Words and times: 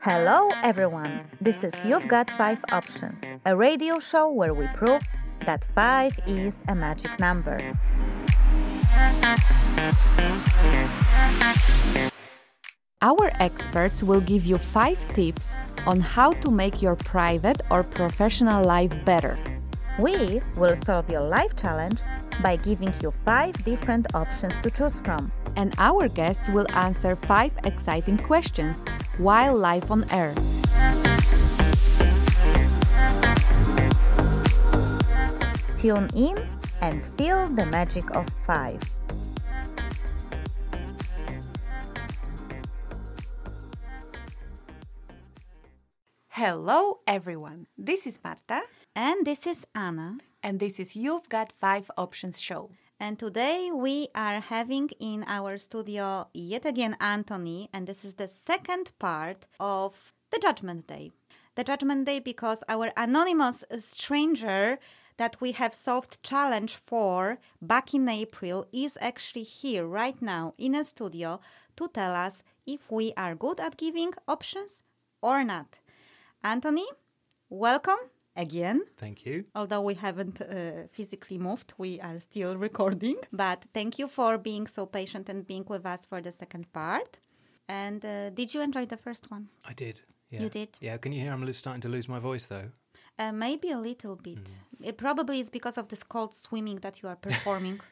Hello, 0.00 0.50
everyone. 0.62 1.24
This 1.40 1.64
is 1.64 1.82
You've 1.82 2.06
Got 2.06 2.30
Five 2.32 2.62
Options, 2.70 3.24
a 3.46 3.56
radio 3.56 3.98
show 3.98 4.30
where 4.30 4.52
we 4.52 4.66
prove 4.74 5.00
that 5.46 5.66
five 5.74 6.18
is 6.26 6.62
a 6.68 6.74
magic 6.74 7.18
number. 7.18 7.72
Our 13.00 13.30
experts 13.40 14.02
will 14.02 14.20
give 14.20 14.44
you 14.44 14.58
five 14.58 15.00
tips 15.14 15.56
on 15.86 16.00
how 16.00 16.34
to 16.34 16.50
make 16.50 16.82
your 16.82 16.96
private 16.96 17.62
or 17.70 17.82
professional 17.82 18.62
life 18.62 18.92
better. 19.06 19.38
We 19.98 20.40
will 20.54 20.76
solve 20.76 21.10
your 21.10 21.22
life 21.22 21.56
challenge 21.56 22.02
by 22.40 22.54
giving 22.54 22.94
you 23.02 23.10
five 23.24 23.52
different 23.64 24.06
options 24.14 24.56
to 24.58 24.70
choose 24.70 25.00
from. 25.00 25.32
And 25.56 25.74
our 25.78 26.06
guests 26.06 26.48
will 26.48 26.70
answer 26.70 27.16
five 27.16 27.50
exciting 27.64 28.18
questions 28.18 28.76
while 29.16 29.56
live 29.56 29.90
on 29.90 30.08
air. 30.10 30.34
Tune 35.74 36.08
in 36.14 36.48
and 36.80 37.04
feel 37.18 37.48
the 37.48 37.66
magic 37.66 38.08
of 38.14 38.28
five. 38.46 38.80
Hello, 46.28 47.00
everyone. 47.04 47.66
This 47.76 48.06
is 48.06 48.20
Marta, 48.22 48.62
And 49.00 49.24
this 49.24 49.46
is 49.46 49.64
Anna. 49.76 50.18
and 50.42 50.58
this 50.58 50.80
is 50.80 50.96
You've 50.96 51.28
Got 51.28 51.52
Five 51.52 51.88
Options 51.96 52.40
show. 52.40 52.70
And 52.98 53.16
today 53.16 53.70
we 53.72 54.08
are 54.12 54.40
having 54.40 54.90
in 54.98 55.24
our 55.28 55.56
studio 55.56 56.26
yet 56.34 56.64
again 56.64 56.96
Anthony, 56.98 57.68
and 57.72 57.86
this 57.86 58.04
is 58.04 58.14
the 58.14 58.26
second 58.26 58.90
part 58.98 59.46
of 59.60 60.12
the 60.32 60.40
Judgment 60.40 60.88
Day. 60.88 61.12
The 61.54 61.62
Judgment 61.62 62.06
Day 62.06 62.18
because 62.18 62.64
our 62.68 62.90
anonymous 62.96 63.64
stranger 63.76 64.80
that 65.16 65.40
we 65.40 65.52
have 65.52 65.74
solved 65.74 66.20
challenge 66.24 66.74
for 66.74 67.38
back 67.62 67.94
in 67.94 68.08
April 68.08 68.66
is 68.72 68.98
actually 69.00 69.44
here 69.44 69.86
right 69.86 70.20
now 70.20 70.54
in 70.58 70.74
a 70.74 70.82
studio 70.82 71.38
to 71.76 71.86
tell 71.86 72.16
us 72.16 72.42
if 72.66 72.90
we 72.90 73.12
are 73.16 73.36
good 73.36 73.60
at 73.60 73.76
giving 73.76 74.14
options 74.26 74.82
or 75.22 75.44
not. 75.44 75.78
Anthony, 76.42 76.86
welcome 77.48 78.10
again. 78.38 78.82
Thank 78.96 79.26
you. 79.26 79.44
Although 79.54 79.82
we 79.82 79.94
haven't 79.94 80.40
uh, 80.40 80.86
physically 80.90 81.38
moved, 81.38 81.74
we 81.76 82.00
are 82.00 82.18
still 82.20 82.56
recording. 82.68 83.16
But 83.32 83.64
thank 83.74 83.98
you 83.98 84.08
for 84.08 84.38
being 84.38 84.66
so 84.66 84.86
patient 84.86 85.28
and 85.28 85.46
being 85.46 85.64
with 85.68 85.84
us 85.84 86.06
for 86.06 86.22
the 86.22 86.32
second 86.32 86.72
part. 86.72 87.18
And 87.68 88.04
uh, 88.04 88.30
did 88.30 88.54
you 88.54 88.62
enjoy 88.62 88.86
the 88.86 88.96
first 88.96 89.30
one? 89.30 89.48
I 89.64 89.74
did. 89.74 90.00
Yeah. 90.30 90.42
You 90.42 90.48
did? 90.48 90.70
Yeah. 90.80 90.96
Can 90.96 91.12
you 91.12 91.20
hear 91.20 91.32
I'm 91.32 91.52
starting 91.52 91.82
to 91.82 91.88
lose 91.88 92.08
my 92.08 92.18
voice 92.18 92.46
though? 92.46 92.70
Uh, 93.18 93.32
maybe 93.32 93.70
a 93.72 93.78
little 93.78 94.16
bit. 94.16 94.38
It 94.80 94.96
probably 94.96 95.40
is 95.40 95.50
because 95.50 95.76
of 95.76 95.88
this 95.88 96.04
cold 96.04 96.34
swimming 96.34 96.78
that 96.80 97.02
you 97.02 97.08
are 97.08 97.16
performing. 97.16 97.80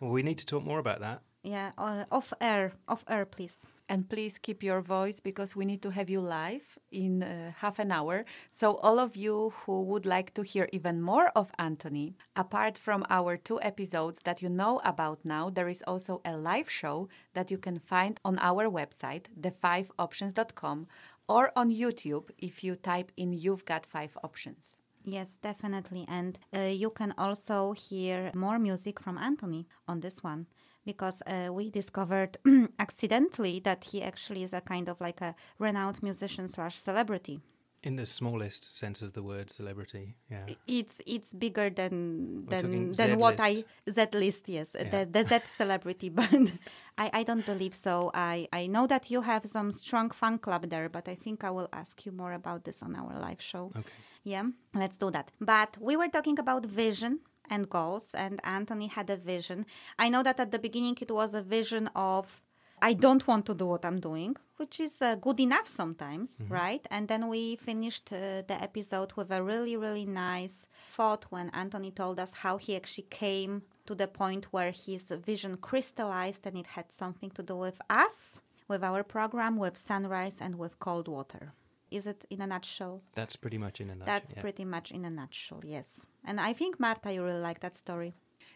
Well, 0.00 0.10
we 0.10 0.22
need 0.22 0.38
to 0.38 0.46
talk 0.46 0.64
more 0.64 0.78
about 0.78 1.00
that. 1.00 1.20
Yeah, 1.46 1.70
uh, 1.78 2.04
off 2.10 2.32
air, 2.40 2.72
off 2.88 3.04
air, 3.08 3.24
please. 3.24 3.66
And 3.88 4.08
please 4.08 4.36
keep 4.36 4.64
your 4.64 4.80
voice 4.80 5.20
because 5.20 5.54
we 5.54 5.64
need 5.64 5.80
to 5.82 5.90
have 5.90 6.10
you 6.10 6.20
live 6.20 6.76
in 6.90 7.22
uh, 7.22 7.52
half 7.58 7.78
an 7.78 7.92
hour. 7.92 8.24
So, 8.50 8.78
all 8.78 8.98
of 8.98 9.14
you 9.14 9.52
who 9.58 9.82
would 9.82 10.06
like 10.06 10.34
to 10.34 10.42
hear 10.42 10.68
even 10.72 11.00
more 11.00 11.28
of 11.36 11.52
Anthony, 11.56 12.16
apart 12.34 12.76
from 12.76 13.06
our 13.08 13.36
two 13.36 13.60
episodes 13.62 14.18
that 14.24 14.42
you 14.42 14.48
know 14.48 14.80
about 14.84 15.20
now, 15.24 15.48
there 15.48 15.68
is 15.68 15.84
also 15.86 16.20
a 16.24 16.36
live 16.36 16.68
show 16.68 17.08
that 17.34 17.52
you 17.52 17.58
can 17.58 17.78
find 17.78 18.18
on 18.24 18.40
our 18.40 18.68
website, 18.68 19.26
the5options.com, 19.40 20.88
or 21.28 21.52
on 21.54 21.70
YouTube 21.70 22.30
if 22.38 22.64
you 22.64 22.74
type 22.74 23.12
in 23.16 23.32
You've 23.32 23.64
Got 23.64 23.86
Five 23.86 24.18
Options. 24.24 24.80
Yes, 25.04 25.38
definitely. 25.40 26.06
And 26.08 26.40
uh, 26.52 26.62
you 26.62 26.90
can 26.90 27.14
also 27.16 27.70
hear 27.70 28.32
more 28.34 28.58
music 28.58 28.98
from 28.98 29.16
Anthony 29.16 29.68
on 29.86 30.00
this 30.00 30.24
one 30.24 30.48
because 30.86 31.22
uh, 31.26 31.52
we 31.52 31.68
discovered 31.70 32.38
accidentally 32.78 33.60
that 33.60 33.84
he 33.84 34.02
actually 34.02 34.42
is 34.44 34.52
a 34.54 34.60
kind 34.60 34.88
of 34.88 34.98
like 35.00 35.20
a 35.20 35.34
renowned 35.58 36.02
musician 36.02 36.48
slash 36.48 36.78
celebrity. 36.78 37.40
In 37.82 37.96
the 37.96 38.06
smallest 38.06 38.74
sense 38.74 39.02
of 39.02 39.12
the 39.12 39.22
word, 39.22 39.48
celebrity. 39.50 40.16
Yeah. 40.30 40.46
It's 40.66 41.00
it's 41.06 41.32
bigger 41.34 41.68
than 41.70 42.46
than 42.46 42.92
than 42.92 43.18
what. 43.18 43.38
I 43.38 43.64
Z 43.88 44.06
list. 44.12 44.48
Yes, 44.48 44.74
Yeah. 44.74 44.90
the 44.92 45.00
the 45.16 45.22
Z 45.30 45.40
celebrity, 45.60 46.08
but 46.08 46.32
I 47.04 47.10
I 47.20 47.22
don't 47.28 47.46
believe 47.46 47.74
so. 47.76 48.10
I 48.14 48.48
I 48.52 48.66
know 48.66 48.86
that 48.88 49.04
you 49.12 49.20
have 49.22 49.42
some 49.46 49.70
strong 49.72 50.10
fan 50.10 50.38
club 50.38 50.62
there, 50.68 50.88
but 50.88 51.06
I 51.08 51.14
think 51.14 51.44
I 51.44 51.50
will 51.50 51.68
ask 51.72 52.04
you 52.06 52.12
more 52.12 52.32
about 52.32 52.64
this 52.64 52.82
on 52.82 52.96
our 52.96 53.14
live 53.28 53.40
show. 53.50 53.64
Okay. 53.76 54.00
Yeah, 54.24 54.46
let's 54.74 54.98
do 54.98 55.10
that. 55.12 55.30
But 55.40 55.76
we 55.80 55.94
were 55.96 56.08
talking 56.08 56.38
about 56.40 56.66
vision 56.66 57.20
and 57.50 57.68
goals, 57.68 58.14
and 58.14 58.40
Anthony 58.44 58.88
had 58.88 59.10
a 59.10 59.16
vision. 59.16 59.66
I 59.98 60.08
know 60.08 60.22
that 60.22 60.40
at 60.40 60.50
the 60.50 60.58
beginning 60.58 60.96
it 61.00 61.10
was 61.10 61.34
a 61.34 61.42
vision 61.42 61.88
of 61.94 62.42
I 62.80 62.92
don't 62.92 63.26
want 63.26 63.46
to 63.46 63.54
do 63.54 63.66
what 63.66 63.84
I'm 63.84 64.00
doing, 64.00 64.36
which 64.58 64.80
is 64.80 65.00
uh, 65.00 65.14
good 65.14 65.40
enough 65.40 65.66
sometimes, 65.66 66.42
right? 66.48 66.86
And 66.90 67.08
then 67.08 67.28
we 67.28 67.56
finished 67.56 68.12
uh, 68.12 68.42
the 68.46 68.58
episode 68.60 69.14
with 69.16 69.30
a 69.30 69.42
really, 69.42 69.76
really 69.76 70.04
nice 70.04 70.68
thought 70.88 71.24
when 71.30 71.48
Anthony 71.50 71.90
told 71.90 72.20
us 72.20 72.34
how 72.34 72.58
he 72.58 72.76
actually 72.76 73.06
came 73.08 73.62
to 73.86 73.94
the 73.94 74.06
point 74.06 74.52
where 74.52 74.72
his 74.72 75.10
vision 75.10 75.56
crystallized 75.56 76.46
and 76.46 76.58
it 76.58 76.66
had 76.66 76.92
something 76.92 77.30
to 77.30 77.42
do 77.42 77.56
with 77.56 77.80
us, 77.88 78.40
with 78.68 78.84
our 78.84 79.02
program, 79.02 79.56
with 79.56 79.78
sunrise, 79.78 80.38
and 80.40 80.56
with 80.56 80.78
cold 80.78 81.08
water. 81.08 81.54
Is 81.96 82.06
it 82.06 82.26
in 82.28 82.42
a 82.42 82.46
nutshell? 82.46 83.00
That's 83.14 83.36
pretty 83.36 83.56
much 83.56 83.80
in 83.80 83.88
a 83.88 83.94
nutshell. 83.94 84.14
That's 84.14 84.32
yeah. 84.34 84.42
pretty 84.42 84.66
much 84.66 84.92
in 84.92 85.02
a 85.06 85.10
nutshell, 85.10 85.62
yes. 85.64 86.06
And 86.28 86.38
I 86.38 86.52
think 86.52 86.78
Marta, 86.78 87.10
you 87.10 87.24
really 87.24 87.40
like 87.40 87.60
that 87.60 87.74
story. 87.74 88.12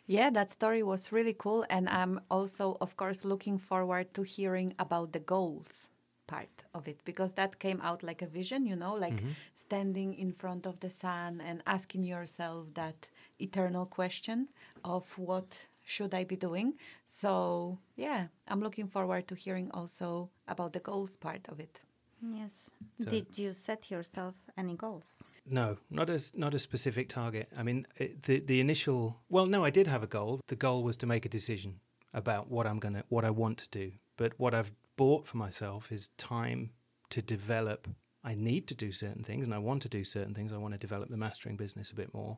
Yeah, 0.06 0.28
that 0.38 0.50
story 0.50 0.82
was 0.82 1.10
really 1.10 1.36
cool. 1.44 1.64
And 1.70 1.88
I'm 1.88 2.20
also, 2.30 2.76
of 2.82 2.98
course, 2.98 3.24
looking 3.24 3.56
forward 3.56 4.12
to 4.12 4.22
hearing 4.22 4.74
about 4.78 5.12
the 5.12 5.20
goals 5.20 5.88
part 6.26 6.56
of 6.74 6.86
it 6.86 6.98
because 7.04 7.32
that 7.32 7.58
came 7.58 7.80
out 7.80 8.02
like 8.02 8.20
a 8.20 8.26
vision, 8.26 8.66
you 8.66 8.76
know, 8.76 8.94
like 8.94 9.16
mm-hmm. 9.16 9.30
standing 9.54 10.12
in 10.14 10.32
front 10.32 10.66
of 10.66 10.78
the 10.80 10.90
sun 10.90 11.40
and 11.40 11.62
asking 11.66 12.04
yourself 12.04 12.66
that 12.74 13.08
eternal 13.40 13.86
question 13.86 14.48
of 14.84 15.04
what 15.18 15.48
should 15.82 16.12
I 16.14 16.24
be 16.24 16.36
doing. 16.36 16.74
So, 17.06 17.78
yeah, 17.96 18.26
I'm 18.48 18.60
looking 18.60 18.86
forward 18.86 19.28
to 19.28 19.34
hearing 19.34 19.70
also 19.72 20.28
about 20.46 20.74
the 20.74 20.80
goals 20.80 21.16
part 21.16 21.48
of 21.48 21.58
it. 21.58 21.80
Yes. 22.22 22.70
So- 22.98 23.10
Did 23.10 23.38
you 23.38 23.52
set 23.52 23.90
yourself 23.90 24.34
any 24.56 24.74
goals? 24.76 25.22
No, 25.46 25.78
not 25.90 26.10
a 26.10 26.14
s- 26.14 26.32
not 26.34 26.54
a 26.54 26.58
specific 26.58 27.08
target. 27.08 27.48
I 27.56 27.62
mean, 27.62 27.86
it, 27.96 28.22
the 28.22 28.40
the 28.40 28.60
initial. 28.60 29.16
Well, 29.28 29.46
no, 29.46 29.64
I 29.64 29.70
did 29.70 29.86
have 29.86 30.02
a 30.02 30.06
goal. 30.06 30.40
The 30.48 30.56
goal 30.56 30.82
was 30.84 30.96
to 30.98 31.06
make 31.06 31.24
a 31.24 31.28
decision 31.28 31.80
about 32.12 32.50
what 32.50 32.66
I'm 32.66 32.78
gonna, 32.78 33.04
what 33.08 33.24
I 33.24 33.30
want 33.30 33.58
to 33.58 33.68
do. 33.70 33.92
But 34.16 34.32
what 34.38 34.54
I've 34.54 34.72
bought 34.96 35.26
for 35.26 35.38
myself 35.38 35.90
is 35.90 36.08
time 36.18 36.70
to 37.10 37.22
develop. 37.22 37.88
I 38.22 38.34
need 38.34 38.66
to 38.68 38.74
do 38.74 38.92
certain 38.92 39.24
things, 39.24 39.46
and 39.46 39.54
I 39.54 39.58
want 39.58 39.80
to 39.82 39.88
do 39.88 40.04
certain 40.04 40.34
things. 40.34 40.52
I 40.52 40.58
want 40.58 40.74
to 40.74 40.78
develop 40.78 41.08
the 41.08 41.16
mastering 41.16 41.56
business 41.56 41.90
a 41.90 41.94
bit 41.94 42.12
more. 42.12 42.36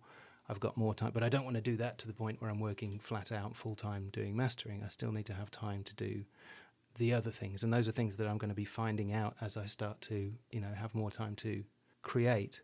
I've 0.48 0.60
got 0.60 0.76
more 0.76 0.94
time, 0.94 1.10
but 1.12 1.22
I 1.24 1.28
don't 1.28 1.44
want 1.44 1.56
to 1.56 1.60
do 1.62 1.76
that 1.78 1.98
to 1.98 2.06
the 2.06 2.12
point 2.12 2.40
where 2.40 2.50
I'm 2.50 2.60
working 2.60 2.98
flat 3.00 3.32
out 3.32 3.56
full 3.56 3.74
time 3.74 4.10
doing 4.12 4.36
mastering. 4.36 4.82
I 4.84 4.88
still 4.88 5.10
need 5.12 5.26
to 5.26 5.34
have 5.34 5.50
time 5.50 5.82
to 5.84 5.94
do 5.94 6.24
the 6.96 7.12
other 7.12 7.30
things, 7.30 7.62
and 7.62 7.72
those 7.72 7.88
are 7.88 7.92
things 7.92 8.16
that 8.16 8.26
I'm 8.26 8.38
going 8.38 8.50
to 8.50 8.54
be 8.54 8.64
finding 8.64 9.12
out 9.12 9.36
as 9.40 9.56
I 9.56 9.66
start 9.66 10.00
to, 10.02 10.32
you 10.50 10.60
know, 10.60 10.72
have 10.74 10.94
more 10.94 11.10
time 11.10 11.34
to 11.36 11.64
create. 12.02 12.62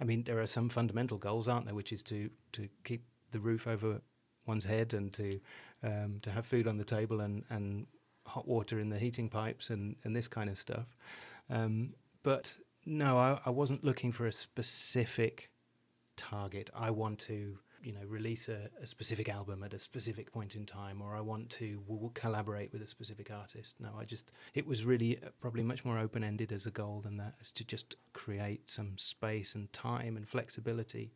I 0.00 0.04
mean, 0.04 0.24
there 0.24 0.40
are 0.40 0.46
some 0.46 0.68
fundamental 0.68 1.18
goals, 1.18 1.48
aren't 1.48 1.66
there? 1.66 1.74
Which 1.74 1.92
is 1.92 2.02
to 2.04 2.30
to 2.52 2.68
keep 2.84 3.04
the 3.32 3.40
roof 3.40 3.66
over 3.66 4.00
one's 4.46 4.64
head 4.64 4.94
and 4.94 5.12
to 5.14 5.40
um, 5.82 6.18
to 6.22 6.30
have 6.30 6.46
food 6.46 6.66
on 6.66 6.76
the 6.76 6.84
table 6.84 7.20
and 7.20 7.44
and 7.50 7.86
hot 8.26 8.46
water 8.46 8.78
in 8.78 8.88
the 8.88 8.98
heating 8.98 9.28
pipes 9.28 9.70
and 9.70 9.96
and 10.04 10.14
this 10.14 10.28
kind 10.28 10.50
of 10.50 10.58
stuff. 10.58 10.96
Um, 11.48 11.94
but 12.22 12.52
no, 12.86 13.18
I, 13.18 13.40
I 13.46 13.50
wasn't 13.50 13.84
looking 13.84 14.12
for 14.12 14.26
a 14.26 14.32
specific 14.32 15.50
target. 16.16 16.70
I 16.74 16.90
want 16.90 17.18
to, 17.20 17.58
you 17.82 17.92
know, 17.92 18.00
release 18.06 18.48
a, 18.48 18.68
a 18.82 18.86
specific 18.86 19.28
album 19.28 19.62
at 19.62 19.74
a 19.74 19.78
specific 19.78 20.32
point 20.32 20.54
in 20.56 20.66
time, 20.66 21.00
or 21.02 21.16
I 21.16 21.20
want 21.20 21.50
to 21.50 21.80
collaborate 22.14 22.72
with 22.72 22.82
a 22.82 22.86
specific 22.86 23.30
artist. 23.30 23.76
No, 23.80 23.90
I 23.98 24.04
just, 24.04 24.32
it 24.54 24.66
was 24.66 24.84
really 24.84 25.18
uh, 25.18 25.28
probably 25.40 25.62
much 25.62 25.84
more 25.84 25.98
open 25.98 26.22
ended 26.24 26.52
as 26.52 26.66
a 26.66 26.70
goal 26.70 27.00
than 27.02 27.16
that, 27.16 27.34
is 27.40 27.52
to 27.52 27.64
just 27.64 27.96
create 28.12 28.68
some 28.70 28.98
space 28.98 29.54
and 29.54 29.72
time 29.72 30.16
and 30.16 30.28
flexibility 30.28 31.12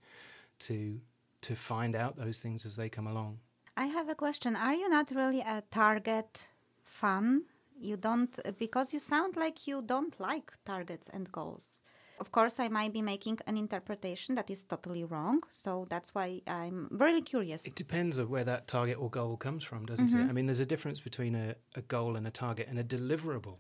to 0.61 1.01
to 1.43 1.55
find 1.55 1.95
out 1.95 2.17
those 2.17 2.41
things 2.41 2.65
as 2.65 2.75
they 2.75 2.89
come 2.89 3.07
along. 3.07 3.39
I 3.77 3.87
have 3.87 4.09
a 4.09 4.15
question. 4.15 4.57
Are 4.57 4.73
you 4.73 4.89
not 4.89 5.11
really 5.11 5.41
a 5.41 5.63
target 5.71 6.47
fan? 6.85 7.43
You 7.79 7.97
don't, 7.99 8.39
because 8.59 8.95
you 8.95 8.99
sound 8.99 9.37
like 9.37 9.67
you 9.67 9.83
don't 9.83 10.19
like 10.19 10.53
targets 10.65 11.11
and 11.13 11.31
goals. 11.31 11.83
Of 12.21 12.31
course, 12.31 12.61
I 12.61 12.69
might 12.69 12.93
be 12.93 13.03
making 13.03 13.39
an 13.47 13.57
interpretation 13.57 14.35
that 14.37 14.49
is 14.51 14.63
totally 14.65 15.05
wrong. 15.05 15.43
So 15.51 15.87
that's 15.91 16.15
why 16.15 16.43
I'm 16.47 16.89
really 16.91 17.23
curious. 17.23 17.67
It 17.67 17.75
depends 17.75 18.19
on 18.19 18.29
where 18.29 18.45
that 18.45 18.69
target 18.69 18.99
or 18.99 19.11
goal 19.11 19.37
comes 19.37 19.65
from, 19.65 19.87
doesn't 19.87 20.09
Mm-hmm. 20.09 20.21
it? 20.21 20.29
I 20.29 20.33
mean, 20.33 20.47
there's 20.47 20.61
a 20.61 20.67
difference 20.67 21.01
between 21.01 21.35
a, 21.35 21.55
a 21.75 21.83
goal 21.83 22.17
and 22.17 22.27
a 22.27 22.31
target 22.31 22.69
and 22.69 22.79
a 22.79 22.85
deliverable. 22.85 23.59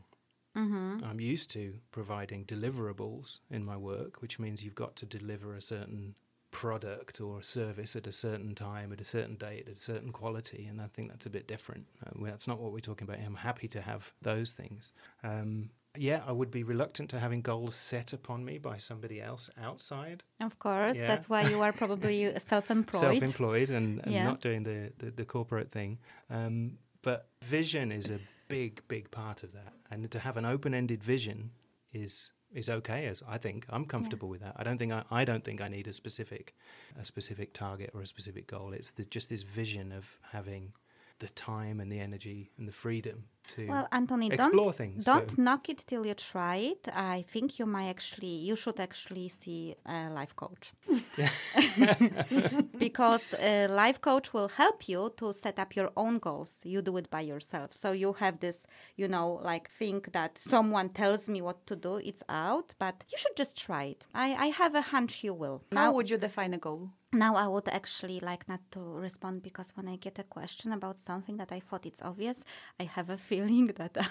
Mm-hmm. 0.56 1.04
I'm 1.04 1.20
used 1.20 1.50
to 1.50 1.74
providing 1.90 2.44
deliverables 2.44 3.38
in 3.50 3.64
my 3.64 3.76
work, 3.76 4.22
which 4.22 4.38
means 4.38 4.62
you've 4.62 4.74
got 4.76 4.94
to 4.96 5.06
deliver 5.06 5.56
a 5.56 5.62
certain 5.62 6.14
product 6.52 7.20
or 7.20 7.42
service 7.42 7.96
at 7.96 8.06
a 8.06 8.12
certain 8.12 8.54
time, 8.54 8.92
at 8.92 9.00
a 9.00 9.04
certain 9.04 9.34
date, 9.34 9.66
at 9.68 9.76
a 9.76 9.80
certain 9.80 10.12
quality, 10.12 10.66
and 10.70 10.80
I 10.80 10.86
think 10.86 11.10
that's 11.10 11.26
a 11.26 11.30
bit 11.30 11.48
different. 11.48 11.86
Uh, 12.06 12.10
that's 12.22 12.46
not 12.46 12.60
what 12.60 12.72
we're 12.72 12.78
talking 12.78 13.08
about. 13.08 13.18
I'm 13.18 13.34
happy 13.34 13.66
to 13.68 13.80
have 13.80 14.12
those 14.22 14.52
things. 14.52 14.92
Um, 15.24 15.70
yeah, 15.96 16.22
I 16.26 16.32
would 16.32 16.50
be 16.50 16.62
reluctant 16.62 17.10
to 17.10 17.18
having 17.20 17.40
goals 17.42 17.74
set 17.74 18.12
upon 18.12 18.44
me 18.44 18.58
by 18.58 18.78
somebody 18.78 19.20
else 19.20 19.50
outside, 19.62 20.22
Of 20.40 20.58
course, 20.58 20.96
Yeah. 20.98 21.06
that's 21.06 21.28
why 21.28 21.42
you 21.48 21.60
are 21.62 21.72
probably 21.72 22.32
self-employed. 22.38 23.00
self-employed, 23.00 23.70
and, 23.70 24.00
and 24.04 24.12
Yeah. 24.12 24.24
not 24.24 24.40
doing 24.40 24.62
the, 24.64 24.92
the, 24.98 25.10
the 25.10 25.24
corporate 25.24 25.70
thing. 25.70 25.98
Um, 26.30 26.78
but 27.02 27.28
vision 27.42 27.92
is 27.92 28.10
a 28.10 28.18
big, 28.48 28.82
big 28.88 29.10
part 29.10 29.42
of 29.42 29.52
that, 29.52 29.72
and 29.90 30.10
to 30.10 30.18
have 30.18 30.36
an 30.36 30.44
open-ended 30.44 31.02
vision 31.02 31.50
is 31.92 32.30
is 32.52 32.68
okay. 32.68 33.06
As 33.06 33.20
I 33.26 33.36
think, 33.36 33.66
I'm 33.68 33.84
comfortable 33.84 34.28
with 34.28 34.40
that. 34.40 34.54
I 34.56 34.62
don't 34.62 34.78
think 34.78 34.92
I, 34.92 35.02
I 35.10 35.24
don't 35.24 35.42
think 35.42 35.60
I 35.60 35.66
need 35.68 35.88
a 35.88 35.92
specific 35.92 36.54
a 37.00 37.04
specific 37.04 37.52
target 37.52 37.90
or 37.94 38.00
a 38.02 38.06
specific 38.06 38.46
goal. 38.46 38.72
It's 38.72 38.90
the, 38.92 39.04
just 39.04 39.28
this 39.28 39.42
vision 39.42 39.90
of 39.92 40.04
having 40.30 40.72
the 41.18 41.28
time 41.30 41.80
and 41.80 41.90
the 41.92 42.00
energy 42.00 42.50
and 42.58 42.66
the 42.68 42.72
freedom 42.72 43.24
to 43.46 43.66
Well, 43.66 43.86
Anthony, 43.92 44.28
explore 44.32 44.64
don't 44.72 44.76
things. 44.76 45.04
don't 45.04 45.30
So- 45.30 45.42
knock 45.42 45.68
it 45.68 45.84
till 45.86 46.04
you 46.06 46.14
try 46.14 46.56
it. 46.56 46.88
I 46.92 47.24
think 47.28 47.58
you 47.58 47.66
might 47.66 47.88
actually, 47.88 48.36
you 48.48 48.56
should 48.56 48.80
actually 48.80 49.28
see 49.28 49.74
a 49.84 50.08
life 50.10 50.34
coach, 50.34 50.72
because 52.78 53.34
a 53.38 53.66
life 53.68 54.00
coach 54.00 54.32
will 54.32 54.48
help 54.48 54.88
you 54.88 55.12
to 55.16 55.32
set 55.32 55.58
up 55.58 55.76
your 55.76 55.90
own 55.96 56.18
goals. 56.18 56.62
You 56.64 56.82
do 56.82 56.96
it 56.96 57.10
by 57.10 57.20
yourself, 57.20 57.72
so 57.74 57.92
you 57.92 58.12
have 58.14 58.40
this, 58.40 58.66
you 58.96 59.08
know, 59.08 59.40
like 59.42 59.70
think 59.70 60.12
that 60.12 60.38
someone 60.38 60.88
tells 60.90 61.28
me 61.28 61.42
what 61.42 61.66
to 61.66 61.76
do. 61.76 61.96
It's 61.96 62.22
out, 62.28 62.74
but 62.78 63.04
you 63.10 63.18
should 63.18 63.36
just 63.36 63.56
try 63.56 63.84
it. 63.84 64.06
I 64.14 64.34
I 64.34 64.46
have 64.48 64.74
a 64.74 64.82
hunch 64.82 65.22
you 65.24 65.34
will. 65.34 65.62
How 65.72 65.92
would 65.92 66.10
you 66.10 66.18
define 66.18 66.54
a 66.54 66.58
goal? 66.58 66.90
Now 67.14 67.36
I 67.36 67.46
would 67.46 67.68
actually 67.68 68.18
like 68.18 68.48
not 68.48 68.60
to 68.72 68.80
respond 68.80 69.44
because 69.44 69.70
when 69.76 69.86
I 69.86 69.94
get 69.94 70.18
a 70.18 70.24
question 70.24 70.72
about 70.72 70.98
something 70.98 71.36
that 71.36 71.52
I 71.52 71.60
thought 71.60 71.86
it's 71.86 72.02
obvious, 72.02 72.44
I 72.80 72.84
have 72.84 73.08
a 73.08 73.16
feeling 73.30 73.68
that 73.68 73.96
uh, 73.96 74.02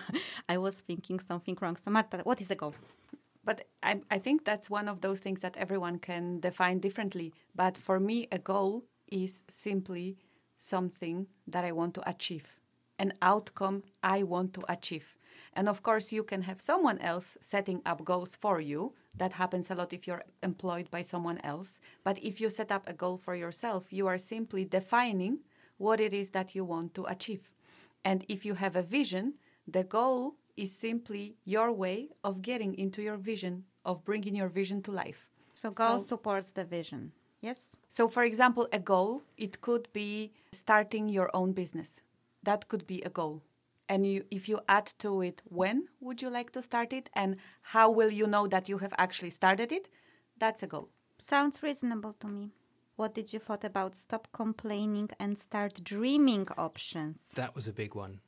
I 0.48 0.58
was 0.58 0.80
thinking 0.80 1.20
something 1.20 1.58
wrong. 1.60 1.76
So 1.76 1.92
Marta, 1.92 2.20
what 2.24 2.40
is 2.40 2.50
a 2.50 2.56
goal? 2.56 2.76
But 3.44 3.68
I, 3.84 4.00
I 4.10 4.20
think 4.20 4.46
that's 4.46 4.70
one 4.70 4.88
of 4.88 5.02
those 5.02 5.20
things 5.20 5.42
that 5.42 5.58
everyone 5.58 6.00
can 6.00 6.40
define 6.40 6.80
differently. 6.80 7.34
But 7.54 7.78
for 7.78 8.00
me, 8.00 8.30
a 8.32 8.38
goal 8.38 8.86
is 9.12 9.44
simply 9.50 10.18
something 10.56 11.28
that 11.48 11.66
I 11.66 11.74
want 11.74 11.96
to 11.96 12.10
achieve, 12.10 12.48
an 13.04 13.12
outcome 13.22 13.78
I 14.16 14.18
want 14.34 14.50
to 14.54 14.64
achieve. 14.78 15.08
And 15.58 15.66
of 15.68 15.80
course, 15.88 16.08
you 16.18 16.24
can 16.32 16.42
have 16.50 16.60
someone 16.72 17.00
else 17.12 17.28
setting 17.54 17.80
up 17.92 18.00
goals 18.12 18.34
for 18.44 18.58
you. 18.72 18.82
That 19.22 19.34
happens 19.42 19.70
a 19.70 19.76
lot 19.80 19.94
if 19.98 20.08
you're 20.08 20.26
employed 20.50 20.88
by 20.96 21.02
someone 21.12 21.40
else. 21.54 21.70
But 22.08 22.18
if 22.30 22.34
you 22.42 22.50
set 22.50 22.72
up 22.76 22.84
a 22.88 23.00
goal 23.04 23.18
for 23.26 23.36
yourself, 23.44 23.82
you 23.98 24.06
are 24.12 24.18
simply 24.34 24.64
defining 24.80 25.34
what 25.86 26.00
it 26.08 26.14
is 26.22 26.30
that 26.32 26.50
you 26.56 26.64
want 26.74 26.90
to 26.94 27.04
achieve. 27.16 27.44
And 28.10 28.20
if 28.36 28.40
you 28.48 28.54
have 28.64 28.76
a 28.78 28.90
vision, 29.00 29.26
the 29.76 29.84
goal 29.98 30.22
is 30.64 30.72
simply 30.88 31.36
your 31.56 31.70
way 31.84 31.98
of 32.24 32.42
getting 32.50 32.74
into 32.84 33.02
your 33.08 33.18
vision, 33.32 33.54
of 33.90 34.04
bringing 34.10 34.36
your 34.42 34.52
vision 34.60 34.82
to 34.84 34.92
life. 35.04 35.22
So 35.62 35.68
goal 35.72 36.00
So- 36.00 36.06
supports 36.14 36.52
the 36.52 36.66
vision. 36.78 37.12
Yes. 37.42 37.76
So, 37.90 38.08
for 38.16 38.24
example, 38.24 38.66
a 38.72 38.80
goal, 38.80 39.12
it 39.46 39.54
could 39.66 39.86
be 39.92 40.32
starting 40.54 41.10
your 41.10 41.30
own 41.40 41.52
business. 41.52 41.90
That 42.44 42.68
could 42.68 42.86
be 42.86 43.02
a 43.02 43.10
goal. 43.10 43.42
And 43.90 44.06
you, 44.08 44.24
if 44.32 44.48
you 44.48 44.60
add 44.70 44.88
to 45.00 45.22
it, 45.22 45.42
when 45.46 45.88
would 46.00 46.22
you 46.22 46.30
like 46.30 46.52
to 46.54 46.62
start 46.62 46.94
it 46.94 47.10
and 47.14 47.36
how 47.62 47.90
will 47.92 48.10
you 48.12 48.28
know 48.28 48.48
that 48.48 48.70
you 48.70 48.78
have 48.78 48.94
actually 48.98 49.30
started 49.30 49.72
it? 49.72 49.90
That's 50.38 50.64
a 50.64 50.68
goal. 50.68 50.90
Sounds 51.20 51.62
reasonable 51.62 52.14
to 52.22 52.28
me. 52.28 52.52
What 52.96 53.14
did 53.14 53.34
you 53.34 53.40
thought 53.40 53.64
about 53.64 53.96
stop 53.96 54.28
complaining 54.34 55.10
and 55.20 55.38
start 55.38 55.84
dreaming 55.84 56.48
options? 56.58 57.20
That 57.36 57.56
was 57.56 57.68
a 57.68 57.74
big 57.74 57.96
one. 57.96 58.20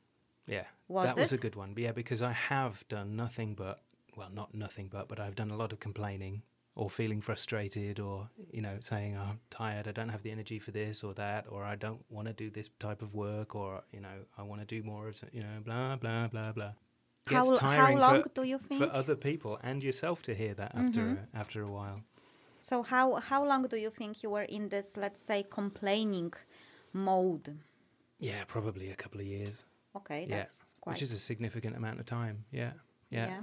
Yeah. 0.46 0.64
Was 0.88 1.08
that 1.08 1.16
was 1.16 1.32
a 1.32 1.38
good 1.38 1.56
one. 1.56 1.74
Yeah, 1.76 1.92
because 1.92 2.22
I 2.22 2.32
have 2.32 2.84
done 2.88 3.16
nothing 3.16 3.54
but, 3.54 3.82
well, 4.16 4.30
not 4.32 4.54
nothing 4.54 4.88
but, 4.88 5.08
but 5.08 5.20
I've 5.20 5.34
done 5.34 5.50
a 5.50 5.56
lot 5.56 5.72
of 5.72 5.80
complaining 5.80 6.42
or 6.76 6.88
feeling 6.90 7.20
frustrated 7.22 7.98
or, 7.98 8.28
you 8.52 8.60
know, 8.60 8.76
saying, 8.80 9.16
oh, 9.16 9.22
I'm 9.30 9.40
tired, 9.50 9.88
I 9.88 9.92
don't 9.92 10.10
have 10.10 10.22
the 10.22 10.30
energy 10.30 10.58
for 10.58 10.70
this 10.72 11.02
or 11.02 11.14
that, 11.14 11.46
or 11.48 11.64
I 11.64 11.74
don't 11.74 12.04
want 12.10 12.28
to 12.28 12.34
do 12.34 12.50
this 12.50 12.68
type 12.78 13.00
of 13.02 13.14
work, 13.14 13.54
or, 13.56 13.82
you 13.92 14.00
know, 14.00 14.16
I 14.38 14.42
want 14.42 14.60
to 14.60 14.66
do 14.66 14.82
more, 14.82 15.08
of, 15.08 15.16
you 15.32 15.40
know, 15.40 15.56
blah, 15.64 15.96
blah, 15.96 16.28
blah, 16.28 16.52
blah. 16.52 16.72
How- 17.28 17.56
how 17.58 17.94
long 17.96 18.22
for, 18.22 18.28
do 18.28 18.42
you 18.44 18.58
think? 18.58 18.82
Mm-hmm. 18.82 18.94
other 19.00 19.16
people 19.16 19.58
and 19.62 19.82
yourself 19.82 20.22
to 20.22 20.34
hear 20.34 20.54
that 20.54 20.72
after, 20.76 21.02
a, 21.34 21.38
after 21.42 21.62
a 21.62 21.70
while. 21.78 22.00
So 22.60 22.82
how 22.82 23.14
how 23.30 23.44
long 23.44 23.62
do 23.68 23.76
you 23.76 23.90
think 23.90 24.22
you 24.22 24.30
were 24.30 24.42
in 24.56 24.68
this, 24.68 24.96
let's 24.96 25.22
say, 25.22 25.44
complaining 25.60 26.32
mode? 26.92 27.58
Yeah, 28.18 28.44
probably 28.46 28.90
a 28.90 28.96
couple 28.96 29.20
of 29.20 29.26
years. 29.26 29.64
Okay, 29.96 30.26
yeah, 30.28 30.36
that's 30.38 30.74
quite. 30.80 30.92
which 30.92 31.02
is 31.02 31.12
a 31.12 31.18
significant 31.18 31.74
amount 31.76 32.00
of 32.00 32.06
time. 32.06 32.44
Yeah, 32.52 32.72
yeah. 33.10 33.26
Yeah. 33.28 33.40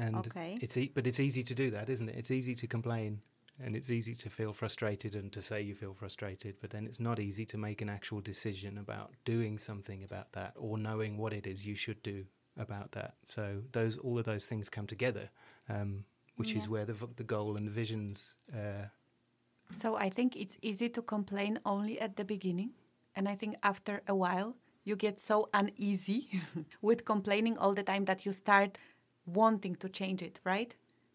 And 0.00 0.26
Okay. 0.26 0.58
it's 0.60 0.76
e- 0.76 0.92
but 0.94 1.06
it's 1.06 1.20
easy 1.20 1.42
to 1.42 1.54
do 1.54 1.70
that, 1.70 1.88
isn't 1.88 2.08
it? 2.08 2.16
It's 2.16 2.30
easy 2.30 2.54
to 2.54 2.66
complain, 2.66 3.20
and 3.62 3.76
it's 3.76 3.90
easy 3.90 4.14
to 4.14 4.30
feel 4.30 4.52
frustrated 4.52 5.14
and 5.14 5.32
to 5.32 5.42
say 5.42 5.60
you 5.62 5.74
feel 5.74 5.94
frustrated. 5.94 6.56
But 6.60 6.70
then 6.70 6.86
it's 6.86 7.00
not 7.00 7.18
easy 7.18 7.44
to 7.46 7.58
make 7.58 7.82
an 7.82 7.88
actual 7.88 8.20
decision 8.20 8.78
about 8.78 9.12
doing 9.24 9.58
something 9.58 10.04
about 10.04 10.32
that 10.32 10.52
or 10.56 10.78
knowing 10.78 11.16
what 11.18 11.32
it 11.32 11.46
is 11.46 11.66
you 11.66 11.76
should 11.76 12.02
do 12.02 12.24
about 12.56 12.92
that. 12.92 13.14
So 13.24 13.62
those 13.72 13.98
all 13.98 14.18
of 14.18 14.24
those 14.24 14.46
things 14.46 14.68
come 14.68 14.86
together, 14.86 15.28
um, 15.68 16.04
which 16.36 16.56
is 16.56 16.68
where 16.68 16.84
the 16.86 16.96
the 17.16 17.24
goal 17.24 17.56
and 17.56 17.66
the 17.66 17.72
visions. 17.72 18.34
Uh, 18.52 18.86
So 19.72 19.96
I 19.96 20.10
think 20.10 20.36
it's 20.36 20.58
easy 20.62 20.88
to 20.90 21.02
complain 21.02 21.58
only 21.64 22.00
at 22.00 22.16
the 22.16 22.24
beginning. 22.24 22.72
And 23.14 23.28
I 23.28 23.34
think 23.36 23.56
after 23.62 24.02
a 24.06 24.14
while, 24.14 24.56
you 24.84 24.96
get 24.96 25.20
so 25.20 25.48
uneasy 25.52 26.28
with 26.82 27.04
complaining 27.04 27.56
all 27.58 27.74
the 27.74 27.82
time 27.82 28.04
that 28.06 28.24
you 28.26 28.32
start 28.32 28.78
wanting 29.34 29.76
to 29.76 29.88
change 29.88 30.22
it, 30.22 30.40
right? 30.44 30.74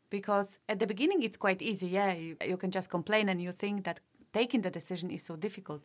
Because 0.10 0.60
at 0.70 0.80
the 0.80 0.88
beginning, 0.88 1.24
it's 1.24 1.38
quite 1.38 1.62
easy. 1.62 1.88
Yeah, 1.88 2.14
you, 2.14 2.38
you 2.46 2.58
can 2.58 2.72
just 2.72 2.90
complain 2.90 3.30
and 3.30 3.42
you 3.42 3.52
think 3.52 3.84
that 3.86 4.00
taking 4.34 4.62
the 4.62 4.72
decision 4.72 5.10
is 5.12 5.24
so 5.24 5.36
difficult. 5.36 5.84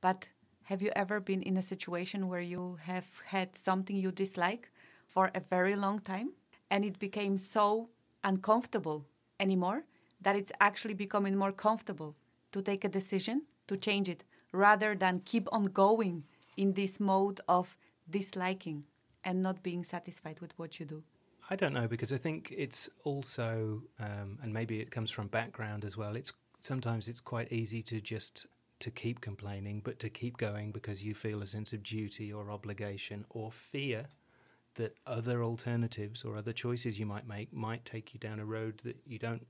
But 0.00 0.28
have 0.64 0.82
you 0.82 0.90
ever 0.96 1.20
been 1.20 1.42
in 1.42 1.56
a 1.56 1.62
situation 1.62 2.28
where 2.28 2.40
you 2.40 2.78
have 2.82 3.06
had 3.24 3.56
something 3.56 3.96
you 3.96 4.12
dislike 4.12 4.70
for 5.06 5.30
a 5.34 5.40
very 5.40 5.76
long 5.76 6.00
time 6.00 6.30
and 6.70 6.84
it 6.84 6.98
became 6.98 7.38
so 7.38 7.88
uncomfortable 8.24 9.06
anymore 9.38 9.84
that 10.20 10.36
it's 10.36 10.52
actually 10.60 10.94
becoming 10.94 11.36
more 11.36 11.52
comfortable 11.52 12.16
to 12.52 12.62
take 12.62 12.84
a 12.84 12.88
decision 12.88 13.42
to 13.68 13.76
change 13.76 14.08
it 14.08 14.24
rather 14.52 14.94
than 14.94 15.20
keep 15.24 15.48
on 15.52 15.66
going 15.66 16.24
in 16.56 16.72
this 16.72 16.98
mode 16.98 17.40
of 17.48 17.76
disliking 18.10 18.84
and 19.24 19.42
not 19.42 19.62
being 19.62 19.84
satisfied 19.84 20.40
with 20.40 20.52
what 20.58 20.80
you 20.80 20.86
do? 20.86 21.02
I 21.48 21.56
don't 21.56 21.72
know 21.72 21.86
because 21.86 22.12
I 22.12 22.16
think 22.16 22.52
it's 22.56 22.88
also, 23.04 23.82
um, 24.00 24.38
and 24.42 24.52
maybe 24.52 24.80
it 24.80 24.90
comes 24.90 25.10
from 25.10 25.28
background 25.28 25.84
as 25.84 25.96
well. 25.96 26.16
It's 26.16 26.32
sometimes 26.60 27.06
it's 27.06 27.20
quite 27.20 27.52
easy 27.52 27.82
to 27.82 28.00
just 28.00 28.46
to 28.80 28.90
keep 28.90 29.20
complaining, 29.20 29.80
but 29.84 29.98
to 30.00 30.10
keep 30.10 30.36
going 30.36 30.72
because 30.72 31.02
you 31.02 31.14
feel 31.14 31.42
a 31.42 31.46
sense 31.46 31.72
of 31.72 31.82
duty 31.82 32.32
or 32.32 32.50
obligation 32.50 33.24
or 33.30 33.52
fear 33.52 34.06
that 34.74 34.94
other 35.06 35.42
alternatives 35.42 36.24
or 36.24 36.36
other 36.36 36.52
choices 36.52 36.98
you 36.98 37.06
might 37.06 37.26
make 37.26 37.52
might 37.52 37.84
take 37.84 38.12
you 38.12 38.20
down 38.20 38.40
a 38.40 38.44
road 38.44 38.80
that 38.84 38.96
you 39.06 39.18
don't 39.18 39.46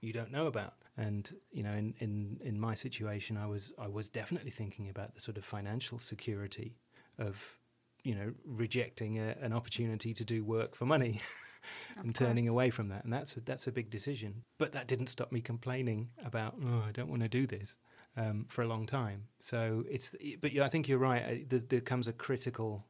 you 0.00 0.12
don't 0.12 0.32
know 0.32 0.46
about. 0.46 0.74
And 0.96 1.34
you 1.52 1.62
know, 1.62 1.72
in, 1.72 1.94
in, 1.98 2.38
in 2.42 2.60
my 2.60 2.74
situation, 2.74 3.36
I 3.36 3.46
was 3.46 3.72
I 3.78 3.88
was 3.88 4.10
definitely 4.10 4.50
thinking 4.50 4.88
about 4.90 5.14
the 5.14 5.20
sort 5.20 5.36
of 5.36 5.44
financial 5.44 5.98
security 5.98 6.76
of 7.18 7.58
you 8.02 8.14
know 8.14 8.32
rejecting 8.44 9.18
a, 9.18 9.36
an 9.40 9.52
opportunity 9.52 10.14
to 10.14 10.24
do 10.24 10.44
work 10.44 10.74
for 10.74 10.86
money 10.86 11.20
and 11.96 12.14
turning 12.14 12.48
away 12.48 12.70
from 12.70 12.88
that. 12.88 13.04
And 13.04 13.12
that's 13.12 13.36
a, 13.36 13.40
that's 13.40 13.66
a 13.66 13.72
big 13.72 13.90
decision. 13.90 14.42
But 14.58 14.72
that 14.72 14.86
didn't 14.88 15.08
stop 15.08 15.32
me 15.32 15.40
complaining 15.40 16.10
about 16.24 16.56
oh 16.64 16.84
I 16.86 16.92
don't 16.92 17.08
want 17.08 17.22
to 17.22 17.28
do 17.28 17.46
this 17.46 17.76
um, 18.16 18.46
for 18.48 18.62
a 18.62 18.68
long 18.68 18.86
time. 18.86 19.24
So 19.40 19.84
it's 19.90 20.14
but 20.40 20.52
yeah, 20.52 20.64
I 20.64 20.68
think 20.68 20.88
you're 20.88 20.98
right. 20.98 21.48
There, 21.48 21.60
there 21.60 21.80
comes 21.80 22.08
a 22.08 22.12
critical 22.12 22.86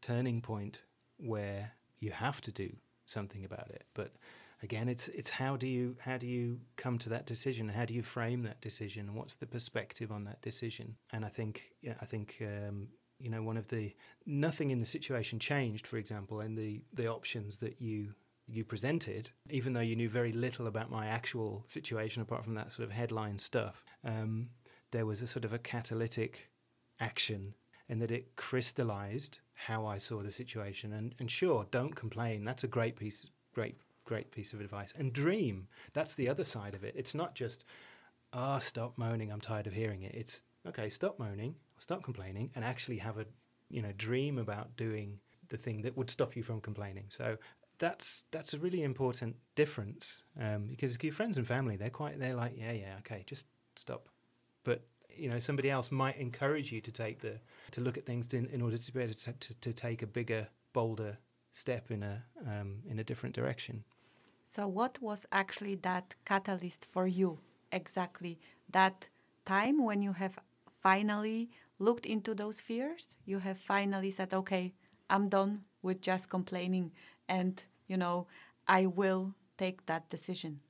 turning 0.00 0.40
point 0.40 0.82
where 1.18 1.72
you 1.98 2.10
have 2.10 2.40
to 2.42 2.52
do 2.52 2.74
something 3.04 3.44
about 3.44 3.70
it. 3.70 3.84
But 3.94 4.12
again, 4.62 4.88
it's 4.88 5.08
it's 5.08 5.30
how 5.30 5.56
do 5.56 5.66
you 5.66 5.96
how 6.00 6.16
do 6.16 6.26
you 6.26 6.60
come 6.76 6.98
to 6.98 7.08
that 7.10 7.26
decision? 7.26 7.68
How 7.68 7.84
do 7.84 7.94
you 7.94 8.02
frame 8.02 8.42
that 8.44 8.60
decision? 8.60 9.14
What's 9.14 9.36
the 9.36 9.46
perspective 9.46 10.10
on 10.10 10.24
that 10.24 10.40
decision? 10.42 10.96
And 11.12 11.24
I 11.24 11.28
think 11.28 11.72
yeah, 11.82 11.94
I 12.00 12.06
think 12.06 12.40
um, 12.42 12.88
you 13.20 13.30
know 13.30 13.42
one 13.42 13.56
of 13.56 13.68
the 13.68 13.94
nothing 14.26 14.70
in 14.70 14.78
the 14.78 14.86
situation 14.86 15.38
changed. 15.38 15.86
For 15.86 15.96
example, 15.96 16.40
in 16.40 16.54
the 16.54 16.80
the 16.92 17.08
options 17.08 17.58
that 17.58 17.80
you 17.80 18.14
you 18.48 18.64
presented, 18.64 19.30
even 19.50 19.72
though 19.72 19.80
you 19.80 19.94
knew 19.94 20.08
very 20.08 20.32
little 20.32 20.66
about 20.66 20.90
my 20.90 21.06
actual 21.06 21.64
situation 21.68 22.22
apart 22.22 22.44
from 22.44 22.54
that 22.54 22.72
sort 22.72 22.84
of 22.84 22.92
headline 22.92 23.38
stuff, 23.38 23.84
um, 24.04 24.48
there 24.90 25.06
was 25.06 25.22
a 25.22 25.26
sort 25.26 25.44
of 25.44 25.52
a 25.52 25.58
catalytic 25.58 26.50
action 26.98 27.54
in 27.88 27.98
that 27.98 28.10
it 28.10 28.36
crystallized 28.36 29.38
how 29.54 29.84
I 29.86 29.98
saw 29.98 30.22
the 30.22 30.30
situation. 30.30 30.92
And, 30.92 31.14
and 31.18 31.30
sure, 31.30 31.66
don't 31.70 31.94
complain. 31.94 32.44
That's 32.44 32.64
a 32.64 32.68
great 32.68 32.96
piece, 32.96 33.26
great, 33.54 33.76
great 34.04 34.30
piece 34.30 34.52
of 34.52 34.60
advice. 34.60 34.92
And 34.96 35.12
dream. 35.12 35.66
That's 35.92 36.14
the 36.14 36.28
other 36.28 36.44
side 36.44 36.74
of 36.74 36.84
it. 36.84 36.94
It's 36.96 37.14
not 37.14 37.34
just, 37.34 37.64
ah, 38.32 38.56
oh, 38.56 38.58
stop 38.60 38.96
moaning. 38.96 39.30
I'm 39.30 39.40
tired 39.40 39.66
of 39.66 39.72
hearing 39.72 40.02
it. 40.02 40.14
It's 40.14 40.42
okay. 40.66 40.88
Stop 40.88 41.18
moaning. 41.18 41.56
Stop 41.80 42.04
complaining, 42.04 42.50
and 42.54 42.64
actually 42.64 42.98
have 42.98 43.18
a, 43.18 43.26
you 43.68 43.82
know, 43.82 43.92
dream 43.96 44.38
about 44.38 44.76
doing 44.76 45.18
the 45.48 45.56
thing 45.56 45.82
that 45.82 45.96
would 45.96 46.08
stop 46.08 46.36
you 46.36 46.42
from 46.44 46.60
complaining. 46.60 47.06
So 47.08 47.36
that's 47.80 48.24
that's 48.30 48.54
a 48.54 48.58
really 48.58 48.82
important 48.82 49.34
difference 49.56 50.22
um, 50.40 50.66
because 50.66 50.96
your 51.02 51.12
friends 51.12 51.38
and 51.38 51.46
family 51.46 51.76
they're 51.76 51.90
quite 51.90 52.20
they're 52.20 52.34
like 52.34 52.52
yeah 52.54 52.72
yeah 52.72 52.94
okay 52.98 53.24
just 53.26 53.46
stop, 53.74 54.08
but 54.64 54.82
you 55.08 55.28
know 55.28 55.38
somebody 55.38 55.70
else 55.70 55.90
might 55.90 56.16
encourage 56.18 56.70
you 56.70 56.80
to 56.80 56.92
take 56.92 57.20
the 57.20 57.40
to 57.72 57.80
look 57.80 57.98
at 57.98 58.06
things 58.06 58.32
in, 58.34 58.46
in 58.46 58.62
order 58.62 58.78
to 58.78 58.92
be 58.92 59.00
able 59.00 59.14
to, 59.14 59.32
to, 59.32 59.54
to 59.54 59.72
take 59.72 60.02
a 60.02 60.06
bigger 60.06 60.46
bolder 60.72 61.18
step 61.52 61.90
in 61.90 62.02
a 62.02 62.22
um, 62.46 62.76
in 62.88 62.98
a 63.00 63.04
different 63.04 63.34
direction. 63.34 63.82
So 64.44 64.68
what 64.68 65.00
was 65.00 65.26
actually 65.32 65.76
that 65.76 66.14
catalyst 66.24 66.86
for 66.92 67.06
you 67.06 67.38
exactly 67.72 68.38
that 68.70 69.08
time 69.46 69.82
when 69.84 70.02
you 70.02 70.12
have 70.12 70.38
finally 70.82 71.50
looked 71.80 72.06
into 72.06 72.34
those 72.34 72.60
fears 72.60 73.16
you 73.24 73.38
have 73.40 73.58
finally 73.58 74.10
said 74.10 74.32
okay 74.32 74.72
I'm 75.10 75.28
done 75.28 75.64
with 75.82 76.00
just 76.00 76.28
complaining 76.28 76.92
and 77.28 77.60
you 77.88 77.96
know 77.96 78.28
I 78.68 78.86
will 78.86 79.34
take 79.58 79.86
that 79.86 80.08
decision 80.08 80.60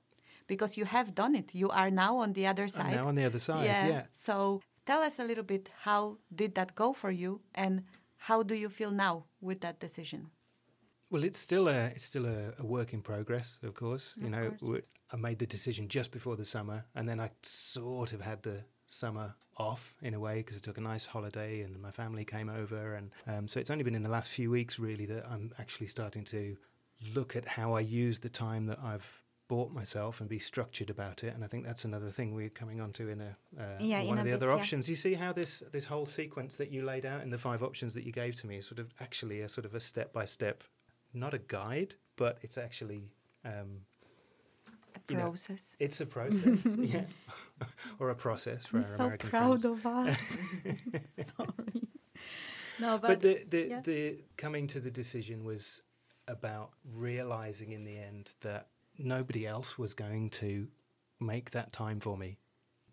because 0.51 0.77
you 0.77 0.85
have 0.85 1.15
done 1.15 1.35
it. 1.37 1.55
You 1.55 1.69
are 1.71 1.91
now 1.91 2.13
on 2.25 2.33
the 2.33 2.47
other 2.53 2.67
side. 2.67 2.87
I'm 2.87 3.01
now 3.03 3.09
on 3.09 3.15
the 3.15 3.25
other 3.25 3.39
side. 3.39 3.67
Yeah. 3.67 3.87
yeah. 3.87 4.03
So 4.13 4.61
tell 4.85 5.03
us 5.09 5.19
a 5.19 5.25
little 5.25 5.45
bit 5.45 5.71
how 5.87 6.19
did 6.35 6.55
that 6.55 6.75
go 6.75 6.93
for 6.93 7.11
you, 7.11 7.41
and 7.55 7.85
how 8.17 8.43
do 8.43 8.55
you 8.55 8.69
feel 8.69 8.91
now 8.91 9.15
with 9.41 9.61
that 9.61 9.79
decision? 9.79 10.31
Well, 11.11 11.25
it's 11.25 11.39
still 11.39 11.69
a 11.69 11.81
it's 11.95 12.05
still 12.13 12.27
a, 12.27 12.39
a 12.59 12.67
work 12.77 12.93
in 12.93 13.01
progress, 13.03 13.59
of 13.63 13.75
course. 13.75 14.17
Of 14.17 14.23
you 14.25 14.31
know, 14.31 14.51
course. 14.61 14.83
I 15.13 15.17
made 15.17 15.39
the 15.39 15.47
decision 15.47 15.89
just 15.89 16.11
before 16.13 16.37
the 16.37 16.45
summer, 16.45 16.85
and 16.95 17.09
then 17.09 17.21
I 17.21 17.31
sort 17.43 18.13
of 18.13 18.21
had 18.21 18.43
the 18.43 18.65
summer 18.91 19.35
off 19.57 19.95
in 20.03 20.15
a 20.15 20.21
way 20.21 20.37
because 20.37 20.57
I 20.57 20.61
took 20.61 20.79
a 20.79 20.81
nice 20.81 21.07
holiday 21.07 21.63
and 21.63 21.81
my 21.81 21.91
family 21.91 22.25
came 22.25 22.49
over, 22.49 22.95
and 22.95 23.11
um, 23.27 23.49
so 23.49 23.61
it's 23.61 23.71
only 23.71 23.85
been 23.85 23.95
in 23.95 24.03
the 24.03 24.11
last 24.11 24.31
few 24.31 24.51
weeks 24.51 24.79
really 24.79 25.07
that 25.07 25.27
I'm 25.31 25.53
actually 25.59 25.87
starting 25.87 26.25
to 26.25 26.57
look 27.15 27.37
at 27.37 27.47
how 27.47 27.73
I 27.75 27.81
use 27.81 28.19
the 28.19 28.29
time 28.29 28.67
that 28.67 28.79
I've 28.83 29.07
bought 29.49 29.73
myself 29.73 30.21
and 30.21 30.29
be 30.29 30.39
structured 30.39 30.91
about 30.91 31.25
it. 31.25 31.35
And 31.35 31.43
I 31.43 31.49
think 31.49 31.65
that's 31.65 31.85
another 31.85 32.11
thing 32.11 32.35
we're 32.35 32.51
coming 32.51 32.81
on 32.81 32.93
to 32.93 33.09
in 33.09 33.21
a 33.21 33.37
uh, 33.59 33.65
yeah, 33.81 34.03
one 34.05 34.19
of 34.19 34.25
the 34.25 34.31
bit, 34.31 34.37
other 34.37 34.53
options. 34.53 34.89
You 34.89 34.97
see 34.97 35.15
how 35.15 35.33
this 35.33 35.63
this 35.73 35.85
whole 35.85 36.07
sequence 36.07 36.57
that 36.57 36.71
you 36.71 36.85
laid 36.85 37.07
out 37.07 37.23
in 37.23 37.31
the 37.31 37.39
five 37.39 37.63
options 37.63 37.95
that 37.95 38.05
you 38.05 38.13
gave 38.13 38.37
to 38.37 38.47
me 38.47 38.57
is 38.57 38.67
sort 38.67 38.79
of 38.79 38.93
actually 39.01 39.41
a 39.41 39.49
sort 39.49 39.65
of 39.65 39.75
a 39.75 39.81
step 39.81 40.13
by 40.13 40.25
step, 40.25 40.65
not 41.15 41.35
a 41.35 41.39
guide, 41.39 41.95
but 42.17 42.39
it's 42.43 42.59
actually 42.59 43.11
um, 43.45 43.81
process. 45.19 45.77
Know, 45.79 45.85
it's 45.87 46.01
a 46.01 46.07
process, 46.07 46.67
yeah, 46.79 47.05
or 47.99 48.11
a 48.11 48.15
process 48.15 48.67
for 48.67 48.79
I'm 48.79 48.83
our 48.83 48.89
so 48.89 49.05
American 49.05 49.31
proud 49.31 49.61
friends. 49.61 49.65
of 49.65 49.87
us. 49.87 50.37
Sorry. 51.37 51.89
No, 52.81 52.99
but, 52.99 53.09
but 53.09 53.21
the 53.21 53.45
the, 53.49 53.69
yeah. 53.69 53.81
the 53.81 54.19
coming 54.37 54.67
to 54.69 54.81
the 54.81 54.91
decision 54.91 55.45
was 55.45 55.83
about 56.29 56.71
realizing 56.95 57.73
in 57.73 57.85
the 57.85 57.99
end 57.99 58.31
that 58.41 58.69
nobody 58.99 59.47
else 59.47 59.79
was 59.79 59.95
going 59.95 60.31
to 60.31 60.69
make 61.19 61.51
that 61.51 61.73
time 61.73 62.01
for 62.01 62.17
me. 62.17 62.39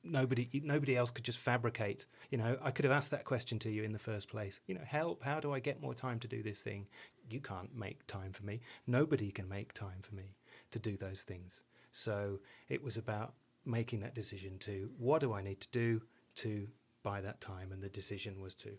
Nobody, 0.04 0.50
nobody 0.64 0.96
else 0.96 1.12
could 1.12 1.26
just 1.26 1.38
fabricate. 1.40 2.06
You 2.30 2.38
know, 2.38 2.58
I 2.62 2.72
could 2.72 2.86
have 2.86 2.94
asked 2.94 3.12
that 3.12 3.26
question 3.26 3.60
to 3.60 3.70
you 3.70 3.84
in 3.84 3.92
the 3.92 4.00
first 4.00 4.30
place. 4.30 4.60
You 4.68 4.76
know, 4.76 4.86
help. 4.86 5.22
How 5.22 5.40
do 5.40 5.54
I 5.54 5.60
get 5.60 5.82
more 5.82 5.94
time 5.94 6.20
to 6.20 6.28
do 6.28 6.42
this 6.42 6.62
thing? 6.62 6.88
You 7.30 7.42
can't 7.42 7.76
make 7.76 8.06
time 8.08 8.32
for 8.32 8.44
me. 8.46 8.62
Nobody 8.86 9.32
can 9.32 9.50
make 9.50 9.74
time 9.74 10.02
for 10.02 10.16
me 10.16 10.36
to 10.72 10.80
do 10.80 10.96
those 10.96 11.24
things. 11.24 11.62
So 11.98 12.39
it 12.70 12.84
was 12.84 12.98
about 12.98 13.34
making 13.66 14.01
that 14.01 14.13
decision 14.13 14.60
to 14.60 14.89
what 15.00 15.20
do 15.20 15.34
I 15.34 15.42
need 15.42 15.60
to 15.62 15.68
do 15.72 16.01
to 16.36 16.68
buy 17.01 17.22
that 17.22 17.42
time, 17.42 17.72
and 17.72 17.82
the 17.82 17.89
decision 17.89 18.39
was 18.39 18.54
to 18.56 18.70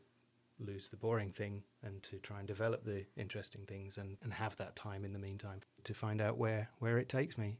lose 0.61 0.89
the 0.89 0.97
boring 0.97 1.33
thing 1.33 1.65
and 1.83 2.01
to 2.05 2.19
try 2.19 2.39
and 2.39 2.47
develop 2.47 2.85
the 2.85 3.05
interesting 3.17 3.65
things 3.67 3.99
and, 3.99 4.17
and 4.23 4.33
have 4.33 4.57
that 4.57 4.77
time 4.77 5.05
in 5.05 5.13
the 5.13 5.19
meantime 5.19 5.61
to 5.83 5.95
find 5.95 6.21
out 6.21 6.39
where, 6.39 6.71
where 6.79 6.99
it 6.99 7.09
takes 7.09 7.37
me. 7.37 7.59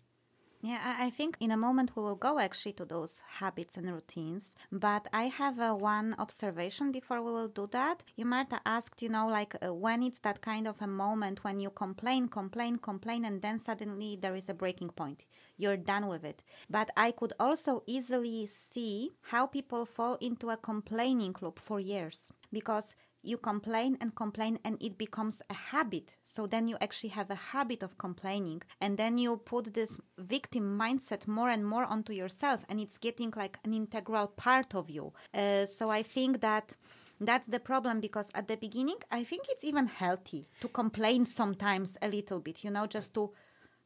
Yeah, 0.61 0.97
I 0.99 1.11
think 1.11 1.37
in 1.39 1.53
a 1.53 1.57
moment 1.57 1.93
we 1.95 2.03
will 2.03 2.17
go 2.17 2.41
actually 2.41 2.73
to 2.75 2.85
those 2.85 3.23
habits 3.39 3.77
and 3.77 3.93
routines. 3.93 4.57
But 4.73 5.07
I 5.13 5.25
have 5.29 5.61
uh, 5.61 5.75
one 5.75 6.17
observation 6.19 6.91
before 6.91 7.23
we 7.23 7.31
will 7.31 7.47
do 7.47 7.69
that. 7.71 8.03
You, 8.17 8.25
Marta, 8.25 8.61
asked, 8.67 9.01
you 9.01 9.09
know, 9.09 9.29
like 9.29 9.55
uh, 9.65 9.73
when 9.73 10.03
it's 10.03 10.19
that 10.21 10.41
kind 10.41 10.67
of 10.67 10.83
a 10.83 10.89
moment 10.89 11.45
when 11.45 11.61
you 11.61 11.71
complain, 11.71 12.27
complain, 12.27 12.79
complain, 12.79 13.25
and 13.25 13.41
then 13.41 13.59
suddenly 13.61 14.19
there 14.21 14.35
is 14.35 14.49
a 14.49 14.55
breaking 14.55 14.91
point. 14.91 15.25
You're 15.57 15.77
done 15.77 16.09
with 16.09 16.25
it. 16.25 16.43
But 16.69 16.91
I 16.97 17.13
could 17.13 17.35
also 17.39 17.85
easily 17.87 18.45
see 18.47 19.13
how 19.31 19.47
people 19.47 19.87
fall 19.87 20.17
into 20.21 20.51
a 20.51 20.57
complaining 20.57 21.37
loop 21.41 21.61
for 21.61 21.79
years 21.79 22.33
because 22.53 22.97
you 23.23 23.37
complain 23.37 23.99
and 24.01 24.15
complain 24.15 24.59
and 24.65 24.77
it 24.81 24.99
becomes 24.99 25.43
a 25.51 25.55
habit. 25.55 26.17
So 26.25 26.47
then 26.47 26.69
you 26.69 26.77
actually 26.81 27.11
have 27.11 27.31
a 27.31 27.35
habit 27.35 27.83
of 27.83 27.99
complaining. 27.99 28.63
And 28.81 28.97
then 28.97 29.19
you 29.19 29.37
put 29.37 29.75
this 29.75 29.99
victim 30.19 30.79
mindset 30.79 31.27
more 31.27 31.51
and 31.51 31.67
more 31.67 31.85
onto 31.85 32.13
yourself 32.13 32.65
and 32.69 32.81
it's 32.81 32.99
getting 32.99 33.33
like 33.37 33.59
an 33.65 33.75
integral 33.75 34.29
part 34.29 34.75
of 34.75 34.91
you. 34.91 35.13
Uh, 35.35 35.67
so 35.67 35.91
i 35.91 36.03
think 36.03 36.41
that 36.41 36.73
that's 37.21 37.49
the 37.49 37.59
problem 37.59 38.01
because 38.01 38.31
at 38.35 38.47
the 38.49 38.57
beginning 38.57 38.97
i 39.11 39.25
think 39.25 39.43
it's 39.49 39.65
even 39.65 39.87
healthy 39.87 40.49
to 40.61 40.69
complain 40.69 41.25
sometimes 41.25 41.97
a 42.03 42.09
little 42.09 42.41
bit 42.41 42.63
you 42.65 42.71
know 42.71 42.87
just 42.87 43.15
to 43.15 43.31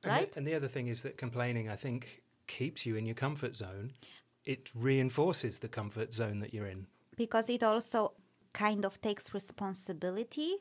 right 0.04 0.18
and 0.20 0.28
the, 0.28 0.38
and 0.38 0.46
the 0.46 0.54
other 0.54 0.68
thing 0.68 0.88
is 0.88 1.02
that 1.02 1.16
complaining 1.16 1.68
i 1.68 1.76
think 1.76 2.22
keeps 2.46 2.84
you 2.86 2.96
in 2.96 3.06
your 3.06 3.14
comfort 3.14 3.56
zone. 3.56 3.92
It 4.44 4.70
reinforces 4.74 5.58
the 5.58 5.68
comfort 5.68 6.14
zone 6.14 6.40
that 6.40 6.52
you're 6.52 6.66
in. 6.66 6.86
Because 7.16 7.48
it 7.48 7.62
also 7.62 8.12
kind 8.52 8.84
of 8.84 9.00
takes 9.00 9.34
responsibility 9.34 10.56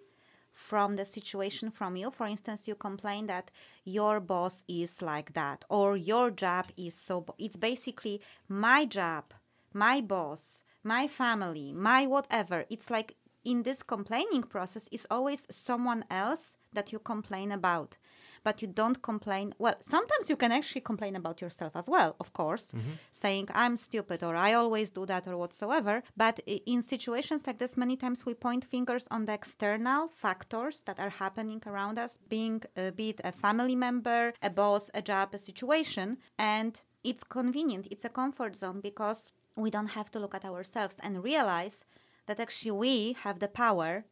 from 0.52 0.96
the 0.96 1.06
situation 1.06 1.72
from 1.72 1.96
you. 1.96 2.12
For 2.12 2.28
instance, 2.28 2.68
you 2.68 2.76
complain 2.76 3.28
that 3.28 3.52
your 3.86 4.20
boss 4.20 4.64
is 4.68 5.02
like 5.02 5.34
that, 5.34 5.66
or 5.70 5.96
your 5.96 6.32
job 6.32 6.68
is 6.78 6.94
so. 6.96 7.22
Bo- 7.22 7.36
it's 7.38 7.58
basically 7.58 8.22
my 8.48 8.86
job, 8.86 9.34
my 9.74 10.02
boss, 10.02 10.64
my 10.84 11.08
family, 11.08 11.72
my 11.74 12.06
whatever. 12.06 12.66
It's 12.70 12.90
like 12.90 13.16
in 13.44 13.64
this 13.64 13.82
complaining 13.84 14.44
process 14.44 14.88
is 14.92 15.08
always 15.10 15.48
someone 15.50 16.06
else 16.10 16.58
that 16.74 16.92
you 16.92 17.00
complain 17.00 17.52
about 17.52 17.98
but 18.44 18.62
you 18.62 18.68
don't 18.68 19.02
complain. 19.02 19.54
Well, 19.58 19.76
sometimes 19.80 20.30
you 20.30 20.36
can 20.36 20.52
actually 20.52 20.82
complain 20.82 21.16
about 21.16 21.42
yourself 21.42 21.76
as 21.76 21.88
well, 21.90 22.16
of 22.20 22.34
course, 22.34 22.72
mm-hmm. 22.72 22.92
saying, 23.12 23.50
I'm 23.54 23.78
stupid 23.78 24.24
or 24.24 24.36
I 24.36 24.54
always 24.54 24.92
do 24.92 25.06
that 25.06 25.28
or 25.28 25.38
whatsoever. 25.38 26.04
But 26.16 26.40
in 26.48 26.82
situations 26.82 27.48
like 27.48 27.60
this, 27.60 27.78
many 27.78 27.96
times 27.96 28.26
we 28.26 28.34
point 28.34 28.66
fingers 28.66 29.08
on 29.12 29.26
the 29.26 29.34
external 29.34 30.10
factors 30.10 30.84
that 30.84 31.00
are 31.00 31.10
happening 31.10 31.62
around 31.66 31.98
us, 32.00 32.18
being, 32.30 32.62
uh, 32.76 32.92
be 32.92 33.10
it 33.10 33.22
a 33.24 33.32
family 33.32 33.76
member, 33.76 34.34
a 34.42 34.50
boss, 34.50 34.90
a 34.94 35.02
job, 35.02 35.30
a 35.34 35.38
situation. 35.38 36.18
And 36.38 36.80
it's 37.04 37.24
convenient, 37.24 37.88
it's 37.90 38.06
a 38.06 38.10
comfort 38.10 38.56
zone 38.56 38.80
because 38.82 39.32
we 39.56 39.70
don't 39.70 39.92
have 39.92 40.12
to 40.12 40.20
look 40.20 40.36
at 40.36 40.46
ourselves 40.46 40.98
and 41.02 41.24
realize 41.24 41.86
that 42.28 42.40
actually 42.40 42.72
we 42.72 43.14
have 43.24 43.40
the 43.40 43.48
power 43.48 44.06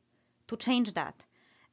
to 0.47 0.57
change 0.57 0.93
that. 0.93 1.25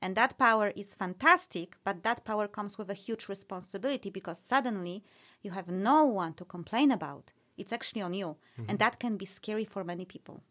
And 0.03 0.15
that 0.17 0.39
power 0.39 0.73
is 0.77 0.95
fantastic, 0.95 1.77
but 1.85 2.03
that 2.03 2.25
power 2.25 2.47
comes 2.49 2.77
with 2.79 2.91
a 2.91 2.95
huge 2.95 3.29
responsibility 3.29 4.11
because 4.11 4.39
suddenly 4.39 5.03
you 5.43 5.51
have 5.53 5.69
no 5.69 6.05
one 6.05 6.35
to 6.35 6.45
complain 6.45 6.91
about. 6.93 7.33
It's 7.57 7.73
actually 7.73 8.03
on 8.03 8.13
you. 8.13 8.37
Mm-hmm. 8.59 8.65
And 8.69 8.79
that 8.79 9.01
can 9.01 9.17
be 9.17 9.25
scary 9.25 9.65
for 9.65 9.85
many 9.85 10.05
people. 10.05 10.43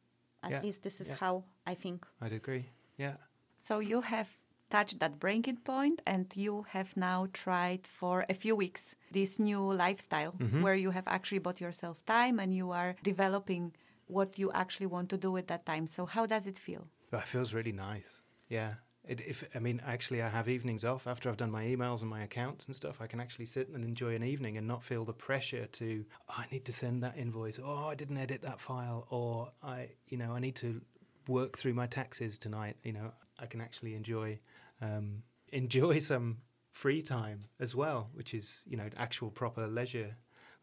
At 0.43 0.51
yeah. 0.51 0.61
least 0.61 0.83
this 0.83 0.99
is 0.99 1.09
yeah. 1.09 1.15
how 1.19 1.43
I 1.65 1.75
think. 1.75 2.05
I'd 2.21 2.33
agree. 2.33 2.69
Yeah. 2.97 3.17
So 3.57 3.79
you 3.79 4.01
have 4.01 4.29
touched 4.69 4.99
that 4.99 5.19
breaking 5.19 5.57
point 5.57 6.01
and 6.05 6.25
you 6.35 6.65
have 6.69 6.97
now 6.97 7.27
tried 7.33 7.85
for 7.85 8.25
a 8.29 8.33
few 8.33 8.55
weeks 8.55 8.95
this 9.11 9.39
new 9.39 9.61
lifestyle 9.71 10.33
mm-hmm. 10.33 10.61
where 10.63 10.75
you 10.75 10.91
have 10.91 11.07
actually 11.07 11.39
bought 11.39 11.61
yourself 11.61 12.03
time 12.05 12.39
and 12.39 12.53
you 12.53 12.71
are 12.71 12.95
developing 13.03 13.73
what 14.07 14.37
you 14.37 14.51
actually 14.51 14.87
want 14.87 15.09
to 15.09 15.17
do 15.17 15.37
at 15.37 15.47
that 15.47 15.65
time. 15.65 15.87
So 15.87 16.05
how 16.05 16.25
does 16.25 16.47
it 16.47 16.57
feel? 16.57 16.87
Well, 17.11 17.21
it 17.21 17.27
feels 17.27 17.53
really 17.53 17.71
nice. 17.71 18.21
Yeah. 18.49 18.73
It, 19.07 19.21
if 19.21 19.43
I 19.53 19.59
mean, 19.59 19.81
actually, 19.85 20.21
I 20.21 20.29
have 20.29 20.49
evenings 20.49 20.83
off 20.83 21.07
after 21.07 21.29
I've 21.29 21.37
done 21.37 21.51
my 21.51 21.63
emails 21.63 22.01
and 22.01 22.09
my 22.09 22.23
accounts 22.23 22.65
and 22.65 22.75
stuff. 22.75 23.01
I 23.01 23.07
can 23.07 23.19
actually 23.19 23.45
sit 23.45 23.69
and 23.69 23.83
enjoy 23.83 24.15
an 24.15 24.23
evening 24.23 24.57
and 24.57 24.67
not 24.67 24.83
feel 24.83 25.05
the 25.05 25.13
pressure 25.13 25.65
to. 25.65 26.05
Oh, 26.29 26.35
I 26.37 26.45
need 26.51 26.65
to 26.65 26.73
send 26.73 27.03
that 27.03 27.17
invoice. 27.17 27.59
Oh, 27.63 27.85
I 27.85 27.95
didn't 27.95 28.17
edit 28.17 28.41
that 28.41 28.59
file. 28.59 29.07
Or 29.09 29.51
I, 29.63 29.89
you 30.07 30.17
know, 30.17 30.31
I 30.31 30.39
need 30.39 30.55
to 30.57 30.81
work 31.27 31.57
through 31.57 31.73
my 31.73 31.87
taxes 31.87 32.37
tonight. 32.37 32.77
You 32.83 32.93
know, 32.93 33.11
I 33.39 33.45
can 33.45 33.61
actually 33.61 33.95
enjoy 33.95 34.39
um, 34.81 35.23
enjoy 35.53 35.99
some 35.99 36.37
free 36.71 37.01
time 37.01 37.45
as 37.59 37.75
well, 37.75 38.09
which 38.13 38.33
is 38.33 38.63
you 38.67 38.77
know 38.77 38.89
actual 38.97 39.29
proper 39.29 39.67
leisure 39.67 40.15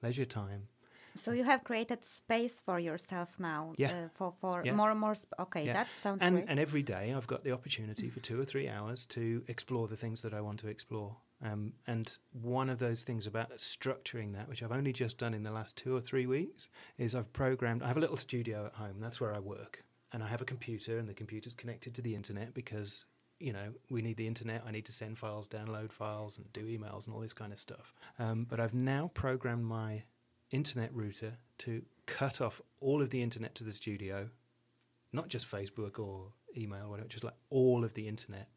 leisure 0.03 0.25
time. 0.25 0.69
So 1.15 1.33
you 1.33 1.45
have 1.45 1.63
created 1.65 2.05
space 2.05 2.61
for 2.61 2.79
yourself 2.81 3.39
now. 3.39 3.75
Yeah. 3.77 3.93
Uh, 3.93 4.09
for 4.15 4.33
for 4.41 4.63
Yeah. 4.65 4.75
more 4.75 4.91
and 4.91 5.01
more. 5.01 5.15
Sp- 5.17 5.37
okay, 5.39 5.65
Yeah. 5.67 5.75
that 5.75 5.93
sounds 5.93 6.23
and 6.23 6.37
great. 6.37 6.49
and 6.49 6.59
every 6.59 6.83
day 6.83 7.13
I've 7.13 7.27
got 7.27 7.45
the 7.45 7.53
opportunity 7.53 8.09
for 8.11 8.21
two 8.21 8.41
or 8.41 8.45
three 8.45 8.69
hours 8.69 9.07
to 9.07 9.45
explore 9.49 9.89
the 9.89 9.97
things 9.97 10.23
that 10.23 10.33
I 10.35 10.41
want 10.41 10.61
to 10.61 10.69
explore. 10.69 11.17
Um, 11.43 11.73
and 11.87 12.17
one 12.31 12.71
of 12.71 12.79
those 12.79 13.03
things 13.05 13.27
about 13.27 13.51
structuring 13.59 14.33
that, 14.35 14.49
which 14.49 14.63
I've 14.63 14.71
only 14.73 14.93
just 14.93 15.19
done 15.19 15.35
in 15.35 15.43
the 15.43 15.51
last 15.51 15.77
two 15.77 15.95
or 15.97 16.01
three 16.01 16.27
weeks, 16.27 16.69
is 16.99 17.15
I've 17.15 17.33
programmed. 17.33 17.83
I 17.83 17.89
have 17.89 17.97
a 17.97 18.01
little 18.01 18.17
studio 18.17 18.67
at 18.67 18.75
home. 18.75 19.01
That's 19.01 19.21
where 19.21 19.35
I 19.35 19.41
work, 19.41 19.85
and 20.13 20.23
I 20.23 20.29
have 20.29 20.41
a 20.41 20.45
computer, 20.45 20.99
and 20.99 21.09
the 21.09 21.15
computer's 21.15 21.55
connected 21.57 21.95
to 21.95 22.03
the 22.03 22.15
internet 22.15 22.55
because 22.55 23.07
you 23.41 23.53
know 23.53 23.75
we 23.91 24.03
need 24.03 24.17
the 24.19 24.29
internet. 24.29 24.63
I 24.65 24.71
need 24.71 24.87
to 24.87 24.93
send 24.93 25.19
files, 25.19 25.49
download 25.49 25.91
files, 25.91 26.39
and 26.39 26.53
do 26.53 26.65
emails 26.67 27.07
and 27.07 27.15
all 27.15 27.21
this 27.21 27.33
kind 27.33 27.53
of 27.53 27.59
stuff. 27.59 27.93
Um, 28.21 28.45
but 28.49 28.61
I've 28.61 28.73
now 28.75 29.11
programmed 29.13 29.65
my 29.65 30.05
internet 30.53 30.95
router 30.95 31.35
to 31.59 31.83
cut 32.07 32.41
off 32.41 32.61
all 32.81 33.03
of 33.03 33.11
the 33.11 33.23
internet 33.23 33.55
to 33.57 33.65
the 33.65 33.73
studio 33.73 34.29
not 35.13 35.29
just 35.29 35.51
Facebook 35.51 35.99
or 35.99 36.29
email 36.57 36.87
or 36.87 36.91
whatever, 36.91 37.09
just 37.09 37.25
like 37.25 37.35
all 37.51 37.85
of 37.85 37.95
the 37.95 38.09
internet 38.09 38.49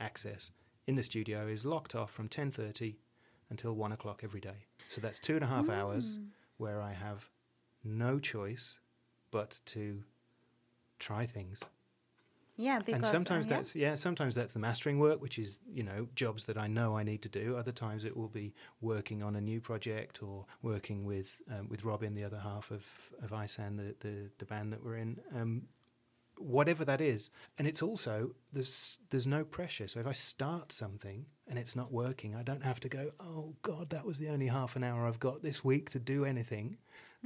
access 0.00 0.50
in 0.86 0.96
the 0.96 1.02
studio 1.02 1.46
is 1.46 1.64
locked 1.64 1.94
off 1.94 2.10
from 2.10 2.28
10.30 2.28 2.96
until 3.50 3.74
1 3.74 3.92
o'clock 3.92 4.22
every 4.24 4.40
day. 4.40 4.66
So 4.88 5.00
that's 5.00 5.18
two 5.18 5.34
and 5.34 5.44
a 5.44 5.46
half 5.46 5.68
hours 5.68 6.16
hmm. 6.16 6.24
where 6.58 6.80
I 6.80 6.92
have 6.92 7.28
no 7.84 8.18
choice 8.18 8.76
but 9.30 9.58
to 9.66 10.02
try 10.98 11.26
things. 11.26 11.60
Yeah, 12.60 12.78
because 12.78 12.94
and 12.94 13.04
uh, 13.04 13.08
sometimes 13.08 13.46
yeah. 13.46 13.56
that's 13.56 13.74
yeah, 13.74 13.96
sometimes 13.96 14.34
that's 14.34 14.52
the 14.52 14.58
mastering 14.58 14.98
work, 14.98 15.20
which 15.22 15.38
is 15.38 15.60
you 15.66 15.82
know 15.82 16.08
jobs 16.14 16.44
that 16.44 16.58
I 16.58 16.66
know 16.66 16.96
I 16.96 17.02
need 17.02 17.22
to 17.22 17.28
do. 17.28 17.56
Other 17.56 17.72
times 17.72 18.04
it 18.04 18.14
will 18.16 18.28
be 18.28 18.54
working 18.80 19.22
on 19.22 19.36
a 19.36 19.40
new 19.40 19.60
project 19.60 20.22
or 20.22 20.44
working 20.62 21.04
with 21.04 21.40
um, 21.50 21.68
with 21.68 21.84
Robin, 21.84 22.14
the 22.14 22.24
other 22.24 22.38
half 22.38 22.70
of 22.70 22.84
of 23.22 23.32
Isan, 23.32 23.76
the, 23.76 23.94
the 24.00 24.30
the 24.38 24.44
band 24.44 24.72
that 24.72 24.84
we're 24.84 24.96
in. 24.96 25.18
Um, 25.34 25.62
whatever 26.36 26.84
that 26.84 27.00
is, 27.00 27.30
and 27.58 27.66
it's 27.66 27.82
also 27.82 28.30
there's 28.52 28.98
there's 29.10 29.26
no 29.26 29.44
pressure. 29.44 29.88
So 29.88 30.00
if 30.00 30.06
I 30.06 30.12
start 30.12 30.72
something 30.72 31.26
and 31.48 31.58
it's 31.58 31.76
not 31.76 31.90
working, 31.92 32.34
I 32.34 32.42
don't 32.42 32.62
have 32.62 32.80
to 32.80 32.88
go. 32.88 33.10
Oh 33.20 33.54
God, 33.62 33.90
that 33.90 34.04
was 34.04 34.18
the 34.18 34.28
only 34.28 34.48
half 34.48 34.76
an 34.76 34.84
hour 34.84 35.06
I've 35.06 35.20
got 35.20 35.42
this 35.42 35.64
week 35.64 35.90
to 35.90 35.98
do 35.98 36.24
anything. 36.24 36.76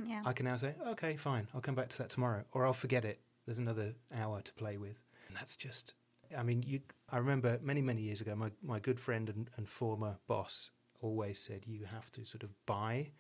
yeah. 0.05 0.23
I 0.25 0.33
can 0.33 0.47
now 0.47 0.57
say, 0.57 0.75
okay, 0.89 1.17
fine, 1.17 1.49
I'll 1.55 1.61
come 1.61 1.75
back 1.75 1.89
to 1.91 1.99
that 1.99 2.11
tomorrow, 2.11 2.45
or 2.53 2.67
I'll 2.67 2.73
forget 2.73 3.05
it. 3.05 3.21
There's 3.47 3.59
another 3.59 3.95
hour 4.15 4.41
to 4.41 4.53
play 4.55 4.79
with, 4.79 4.97
and 5.35 5.41
that's 5.41 5.57
just. 5.57 5.95
I 6.37 6.43
mean, 6.43 6.63
you. 6.63 6.81
I 7.11 7.19
remember 7.19 7.59
many, 7.63 7.83
many 7.83 8.03
years 8.03 8.21
ago, 8.21 8.35
my 8.35 8.51
my 8.63 8.79
good 8.79 9.01
friend 9.01 9.29
and, 9.29 9.51
and 9.57 9.69
former 9.69 10.17
boss 10.29 10.71
always 11.01 11.39
said 11.39 11.63
you 11.67 11.85
have 11.85 12.11
to 12.13 12.25
sort 12.25 12.45
of 12.45 12.51
buy 12.67 13.11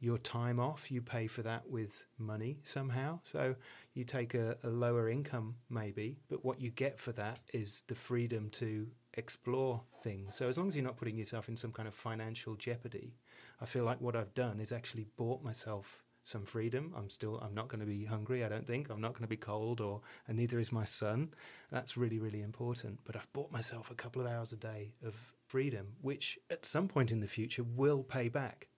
your 0.00 0.18
time 0.18 0.60
off. 0.60 0.90
You 0.90 1.00
pay 1.02 1.26
for 1.26 1.42
that 1.42 1.68
with 1.68 2.04
money 2.18 2.60
somehow. 2.62 3.18
So 3.22 3.54
you 3.94 4.04
take 4.04 4.34
a, 4.34 4.56
a 4.62 4.68
lower 4.68 5.08
income 5.08 5.56
maybe, 5.70 6.18
but 6.28 6.44
what 6.44 6.60
you 6.60 6.70
get 6.70 7.00
for 7.00 7.12
that 7.12 7.40
is 7.52 7.82
the 7.88 7.96
freedom 7.96 8.50
to 8.50 8.86
explore 9.14 9.82
things. 10.04 10.36
So 10.36 10.48
as 10.48 10.56
long 10.56 10.68
as 10.68 10.76
you're 10.76 10.84
not 10.84 10.96
putting 10.96 11.16
yourself 11.16 11.48
in 11.48 11.56
some 11.56 11.72
kind 11.72 11.88
of 11.88 11.94
financial 11.94 12.54
jeopardy, 12.54 13.16
I 13.60 13.66
feel 13.66 13.82
like 13.82 14.00
what 14.00 14.14
I've 14.14 14.34
done 14.34 14.60
is 14.60 14.70
actually 14.70 15.08
bought 15.16 15.42
myself 15.42 16.04
some 16.28 16.44
freedom. 16.44 16.92
I'm 16.96 17.10
still 17.10 17.38
I'm 17.38 17.54
not 17.54 17.68
going 17.68 17.80
to 17.80 17.86
be 17.86 18.04
hungry, 18.04 18.44
I 18.44 18.48
don't 18.48 18.66
think. 18.66 18.90
I'm 18.90 19.00
not 19.00 19.12
going 19.12 19.22
to 19.22 19.28
be 19.28 19.36
cold 19.36 19.80
or 19.80 20.00
and 20.26 20.36
neither 20.36 20.58
is 20.58 20.70
my 20.70 20.84
son. 20.84 21.30
That's 21.72 21.96
really 21.96 22.18
really 22.18 22.42
important, 22.42 23.00
but 23.04 23.16
I've 23.16 23.32
bought 23.32 23.50
myself 23.50 23.90
a 23.90 23.94
couple 23.94 24.22
of 24.22 24.28
hours 24.28 24.52
a 24.52 24.56
day 24.56 24.92
of 25.04 25.14
freedom 25.46 25.86
which 26.02 26.38
at 26.50 26.66
some 26.66 26.88
point 26.88 27.10
in 27.10 27.20
the 27.20 27.26
future 27.26 27.64
will 27.64 28.02
pay 28.02 28.28
back. 28.28 28.68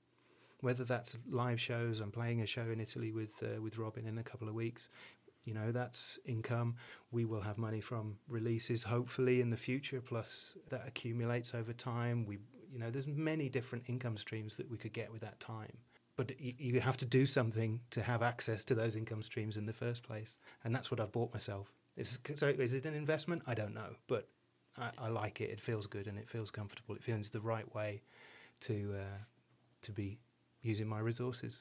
Whether 0.60 0.84
that's 0.84 1.16
live 1.28 1.60
shows, 1.60 2.00
I'm 2.00 2.12
playing 2.12 2.42
a 2.42 2.46
show 2.46 2.68
in 2.70 2.80
Italy 2.80 3.12
with 3.12 3.42
uh, 3.42 3.60
with 3.60 3.78
Robin 3.78 4.06
in 4.06 4.18
a 4.18 4.22
couple 4.22 4.48
of 4.48 4.54
weeks. 4.54 4.88
You 5.44 5.54
know, 5.54 5.72
that's 5.72 6.18
income. 6.26 6.76
We 7.10 7.24
will 7.24 7.40
have 7.40 7.56
money 7.56 7.80
from 7.80 8.16
releases, 8.28 8.82
hopefully, 8.82 9.40
in 9.40 9.50
the 9.50 9.56
future. 9.56 10.00
Plus, 10.00 10.54
that 10.68 10.86
accumulates 10.86 11.54
over 11.54 11.72
time. 11.72 12.26
We, 12.26 12.38
you 12.70 12.78
know, 12.78 12.90
there's 12.90 13.06
many 13.06 13.48
different 13.48 13.84
income 13.88 14.18
streams 14.18 14.56
that 14.58 14.70
we 14.70 14.76
could 14.76 14.92
get 14.92 15.10
with 15.10 15.22
that 15.22 15.40
time. 15.40 15.78
But 16.20 16.38
you, 16.38 16.80
have 16.80 16.98
to 16.98 17.06
do 17.06 17.24
something 17.24 17.80
to 17.92 18.02
have 18.02 18.20
access 18.22 18.62
to 18.64 18.74
those 18.74 18.94
income 18.94 19.22
streams 19.22 19.56
in 19.56 19.64
the 19.64 19.72
first 19.72 20.02
place, 20.02 20.36
and 20.64 20.74
that's 20.74 20.90
what 20.90 21.00
I've 21.00 21.12
bought 21.12 21.32
myself. 21.32 21.72
Is, 21.96 22.18
so, 22.34 22.48
is 22.48 22.74
it 22.74 22.84
an 22.84 22.92
investment? 22.92 23.40
I 23.46 23.54
don't 23.54 23.72
know, 23.72 23.94
but 24.06 24.28
I, 24.76 24.90
I 24.98 25.08
like 25.08 25.40
it. 25.40 25.48
It 25.48 25.62
feels 25.62 25.86
good 25.86 26.06
and 26.08 26.18
it 26.18 26.28
feels 26.28 26.50
comfortable. 26.50 26.94
It 26.94 27.02
feels 27.02 27.30
the 27.30 27.40
right 27.40 27.74
way 27.74 28.02
to 28.66 28.96
uh, 28.98 29.18
to 29.80 29.92
be 29.92 30.18
using 30.60 30.86
my 30.86 30.98
resources. 30.98 31.60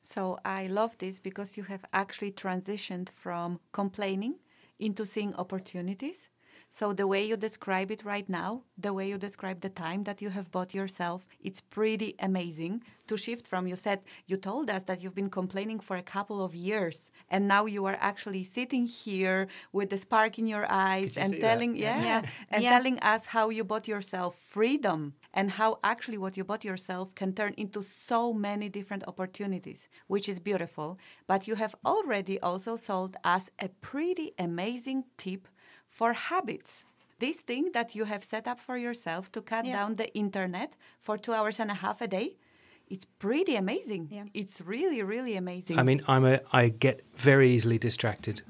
So 0.00 0.38
I 0.42 0.68
love 0.68 0.96
this 0.96 1.18
because 1.18 1.58
you 1.58 1.64
have 1.64 1.84
actually 1.92 2.32
transitioned 2.32 3.10
from 3.10 3.60
complaining 3.72 4.36
into 4.78 5.04
seeing 5.04 5.34
opportunities. 5.34 6.30
So 6.70 6.92
the 6.92 7.06
way 7.06 7.24
you 7.24 7.36
describe 7.36 7.90
it 7.90 8.04
right 8.04 8.28
now, 8.28 8.62
the 8.76 8.92
way 8.92 9.08
you 9.08 9.18
describe 9.18 9.60
the 9.60 9.68
time 9.70 10.04
that 10.04 10.20
you 10.22 10.30
have 10.30 10.50
bought 10.50 10.74
yourself, 10.74 11.26
it's 11.40 11.60
pretty 11.60 12.14
amazing 12.20 12.82
to 13.08 13.16
shift 13.16 13.46
from 13.46 13.66
you 13.66 13.74
said 13.74 14.00
you 14.26 14.36
told 14.36 14.68
us 14.70 14.82
that 14.84 15.02
you've 15.02 15.14
been 15.14 15.30
complaining 15.30 15.80
for 15.80 15.96
a 15.96 16.02
couple 16.02 16.44
of 16.44 16.54
years 16.54 17.10
and 17.30 17.48
now 17.48 17.64
you 17.66 17.86
are 17.86 17.96
actually 18.00 18.44
sitting 18.44 18.86
here 18.86 19.48
with 19.72 19.88
the 19.90 19.96
spark 19.98 20.38
in 20.38 20.46
your 20.46 20.66
eyes 20.70 21.16
you 21.16 21.22
and 21.22 21.40
telling 21.40 21.74
Yeah. 21.74 21.96
yeah, 21.96 22.02
Yeah. 22.04 22.22
and 22.50 22.62
Yeah. 22.62 22.70
telling 22.76 22.98
us 23.00 23.26
how 23.26 23.48
you 23.48 23.64
bought 23.64 23.88
yourself 23.88 24.36
freedom 24.38 25.14
and 25.32 25.50
how 25.52 25.78
actually 25.82 26.18
what 26.18 26.36
you 26.36 26.44
bought 26.44 26.64
yourself 26.64 27.14
can 27.14 27.32
turn 27.32 27.54
into 27.56 27.82
so 27.82 28.32
many 28.32 28.68
different 28.68 29.04
opportunities, 29.08 29.88
which 30.06 30.28
is 30.28 30.38
beautiful. 30.40 30.98
But 31.26 31.46
you 31.48 31.54
have 31.56 31.74
already 31.84 32.38
also 32.40 32.76
sold 32.76 33.16
us 33.24 33.50
a 33.58 33.68
pretty 33.68 34.32
amazing 34.38 35.04
tip 35.16 35.48
for 35.90 36.12
habits. 36.12 36.84
This 37.18 37.38
thing 37.40 37.72
that 37.72 37.94
you 37.94 38.04
have 38.04 38.22
set 38.22 38.46
up 38.46 38.60
for 38.60 38.76
yourself 38.76 39.30
to 39.32 39.40
cut 39.42 39.64
Yeah. 39.66 39.72
down 39.76 39.96
the 39.96 40.08
internet 40.14 40.74
for 41.02 41.18
two 41.18 41.32
hours 41.32 41.58
and 41.60 41.70
a 41.70 41.74
half 41.74 42.00
a 42.00 42.06
day. 42.06 42.36
It's 42.90 43.06
pretty 43.18 43.56
amazing. 43.56 44.08
Yeah. 44.10 44.24
It's 44.34 44.60
really, 44.60 45.02
really 45.02 45.36
amazing. 45.36 45.78
I 45.78 45.82
mean, 45.82 46.00
I'm 46.08 46.24
a 46.24 46.40
I 46.52 46.68
get 46.70 47.00
very 47.16 47.48
easily 47.50 47.78
distracted. 47.78 48.42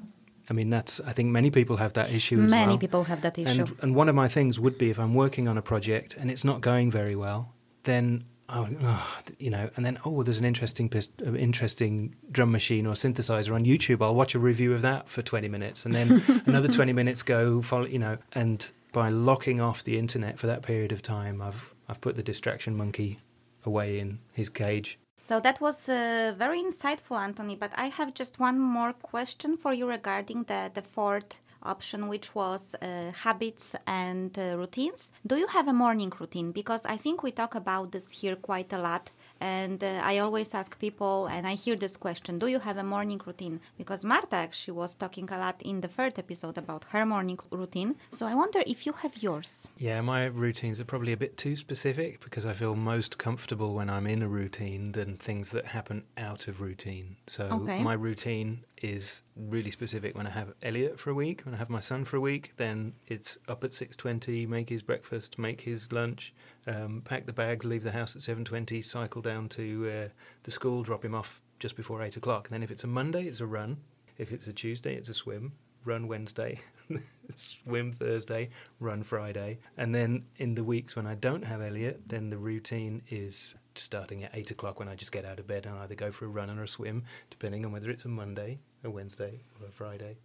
I 0.51 0.55
mean, 0.55 0.71
that's 0.71 1.01
I 1.01 1.13
think 1.13 1.29
many 1.31 1.51
people 1.51 1.77
have 1.77 1.93
that 1.95 2.11
issue 2.11 2.41
as 2.45 2.51
Many 2.51 2.67
well. 2.73 2.79
people 2.79 3.05
have 3.05 3.21
that 3.23 3.39
issue. 3.39 3.51
And 3.51 3.75
and 3.83 3.97
one 3.97 4.09
of 4.11 4.15
my 4.15 4.29
things 4.29 4.59
would 4.61 4.77
be 4.79 4.91
if 4.91 4.99
I'm 4.99 5.15
working 5.15 5.49
on 5.49 5.59
a 5.59 5.63
project 5.63 6.17
and 6.19 6.31
it's 6.31 6.45
not 6.45 6.61
going 6.61 6.91
very 6.91 7.17
well, 7.17 7.53
then 7.83 8.25
oh, 8.49 8.69
oh, 8.83 9.19
you 9.39 9.51
know, 9.51 9.71
and 9.77 9.85
then 9.85 9.99
oh, 10.05 10.23
there's 10.23 10.39
an 10.39 10.45
interesting 10.45 10.91
uh, 10.95 11.35
interesting 11.35 12.15
drum 12.31 12.51
machine 12.51 12.87
or 12.87 12.95
synthesizer 12.95 13.55
on 13.55 13.65
YouTube. 13.65 14.03
I'll 14.03 14.15
watch 14.15 14.35
a 14.35 14.39
review 14.39 14.73
of 14.75 14.83
that 14.83 15.09
for 15.09 15.23
20 15.23 15.49
minutes, 15.49 15.85
and 15.85 15.95
then 15.95 16.23
another 16.47 16.69
20 16.69 16.93
minutes 16.93 17.23
go 17.23 17.63
follow, 17.63 17.87
you 17.87 17.99
know, 17.99 18.19
and 18.33 18.71
by 18.93 19.09
locking 19.11 19.61
off 19.61 19.85
the 19.85 19.99
internet 19.99 20.39
for 20.39 20.47
that 20.47 20.63
period 20.63 20.93
of 20.93 21.03
time, 21.03 21.43
I've 21.43 21.75
I've 21.89 22.01
put 22.01 22.17
the 22.17 22.23
distraction 22.23 22.77
monkey 22.77 23.19
away 23.65 23.99
in 23.99 24.19
his 24.33 24.49
cage. 24.49 24.99
So 25.19 25.41
that 25.41 25.61
was 25.61 25.89
uh, 25.89 26.35
very 26.39 26.63
insightful, 26.63 27.19
Anthony. 27.19 27.57
But 27.57 27.73
I 27.77 27.87
have 27.87 28.15
just 28.15 28.39
one 28.39 28.59
more 28.59 28.93
question 28.93 29.57
for 29.57 29.73
you 29.73 29.89
regarding 29.89 30.45
the, 30.45 30.71
the 30.73 30.83
fourth 30.83 31.41
option, 31.63 32.09
which 32.09 32.35
was 32.35 32.75
uh, 32.81 33.13
habits 33.13 33.75
and 33.87 34.39
uh, 34.39 34.57
routines. 34.57 35.13
Do 35.27 35.37
you 35.37 35.47
have 35.49 35.69
a 35.69 35.73
morning 35.73 36.13
routine? 36.19 36.53
Because 36.53 36.85
I 36.87 36.97
think 36.97 37.23
we 37.23 37.31
talk 37.31 37.55
about 37.55 37.93
this 37.93 38.11
here 38.11 38.37
quite 38.37 38.73
a 38.73 38.79
lot. 38.79 39.11
And 39.41 39.83
uh, 39.85 40.01
I 40.03 40.19
always 40.19 40.53
ask 40.55 40.79
people, 40.79 41.27
and 41.27 41.47
I 41.47 41.55
hear 41.55 41.77
this 41.77 41.97
question 41.97 42.39
Do 42.39 42.49
you 42.49 42.59
have 42.59 42.77
a 42.77 42.83
morning 42.83 43.21
routine? 43.25 43.61
Because 43.77 44.05
Marta 44.05 44.37
actually 44.37 44.75
was 44.75 44.95
talking 44.97 45.29
a 45.31 45.39
lot 45.39 45.63
in 45.63 45.81
the 45.81 45.89
third 45.89 46.19
episode 46.19 46.59
about 46.59 46.85
her 46.91 47.07
morning 47.07 47.39
routine. 47.51 47.95
So 48.11 48.27
I 48.27 48.35
wonder 48.35 48.61
if 48.67 48.85
you 48.87 48.93
have 48.95 49.23
yours. 49.23 49.69
Yeah, 49.77 50.01
my 50.01 50.25
routines 50.27 50.81
are 50.81 50.85
probably 50.85 51.13
a 51.13 51.17
bit 51.17 51.37
too 51.37 51.57
specific 51.57 52.21
because 52.21 52.45
I 52.47 52.53
feel 52.53 52.75
most 52.75 53.19
comfortable 53.19 53.75
when 53.75 53.89
I'm 53.89 54.07
in 54.07 54.23
a 54.23 54.29
routine 54.29 54.93
than 54.93 55.17
things 55.17 55.51
that 55.51 55.67
happen 55.67 56.05
out 56.17 56.49
of 56.49 56.61
routine. 56.61 57.17
So 57.29 57.45
Okay. 57.63 57.83
my 57.83 57.93
routine 57.95 58.65
is 58.83 59.23
really 59.37 59.71
specific 59.71 60.17
when 60.17 60.27
I 60.27 60.31
have 60.31 60.53
Elliot 60.63 60.99
for 60.99 61.11
a 61.11 61.15
week, 61.15 61.43
when 61.45 61.55
I 61.55 61.59
have 61.59 61.71
my 61.71 61.81
son 61.81 62.05
for 62.05 62.17
a 62.17 62.21
week, 62.21 62.53
then 62.57 62.95
it's 63.07 63.39
up 63.49 63.65
at 63.65 63.73
6:20, 63.73 64.47
make 64.47 64.69
his 64.69 64.83
breakfast, 64.83 65.39
make 65.39 65.61
his 65.61 65.93
lunch, 65.93 66.35
um, 66.67 67.03
pack 67.05 67.27
the 67.27 67.33
bags, 67.33 67.65
leave 67.65 67.83
the 67.83 67.93
house 67.93 68.15
at 68.17 68.23
7:20, 68.23 68.83
cycle 68.83 69.23
down 69.23 69.49
to 69.51 69.91
uh, 69.91 70.09
the 70.43 70.51
school, 70.51 70.83
drop 70.83 71.05
him 71.05 71.15
off 71.15 71.41
just 71.59 71.77
before 71.77 72.03
8 72.03 72.17
o'clock. 72.17 72.49
And 72.49 72.55
then 72.55 72.63
if 72.63 72.71
it's 72.71 72.85
a 72.85 72.89
Monday, 72.89 73.25
it's 73.25 73.41
a 73.41 73.47
run. 73.47 73.79
If 74.17 74.33
it's 74.33 74.47
a 74.47 74.53
Tuesday, 74.53 74.95
it's 74.95 75.09
a 75.09 75.15
swim. 75.15 75.53
Run 75.85 76.09
Wednesday, 76.09 76.61
swim 77.37 77.93
Thursday, 77.93 78.51
run 78.81 79.03
Friday. 79.03 79.59
And 79.77 79.95
then 79.95 80.25
in 80.37 80.55
the 80.55 80.65
weeks 80.65 80.97
when 80.97 81.07
I 81.07 81.15
don't 81.15 81.45
have 81.45 81.63
Elliot, 81.63 82.03
then 82.07 82.31
the 82.31 82.37
routine 82.37 83.01
is 83.09 83.55
starting 83.81 84.25
at 84.25 84.31
8 84.35 84.51
o'clock 84.51 84.79
when 84.79 84.89
I 84.89 84.95
just 84.95 85.13
get 85.13 85.25
out 85.25 85.39
of 85.39 85.47
bed 85.47 85.67
and 85.67 85.77
either 85.79 85.95
go 85.95 86.11
for 86.13 86.25
a 86.25 86.29
run 86.29 86.51
or 86.51 86.63
a 86.63 86.69
swim, 86.69 87.05
depending 87.31 87.65
on 87.65 87.73
whether 87.73 87.91
it's 87.91 88.05
a 88.05 88.09
Monday, 88.09 88.59
a 88.85 88.91
Wednesday, 88.91 89.41
or 89.61 89.69
a 89.69 89.71
Friday. 89.71 90.19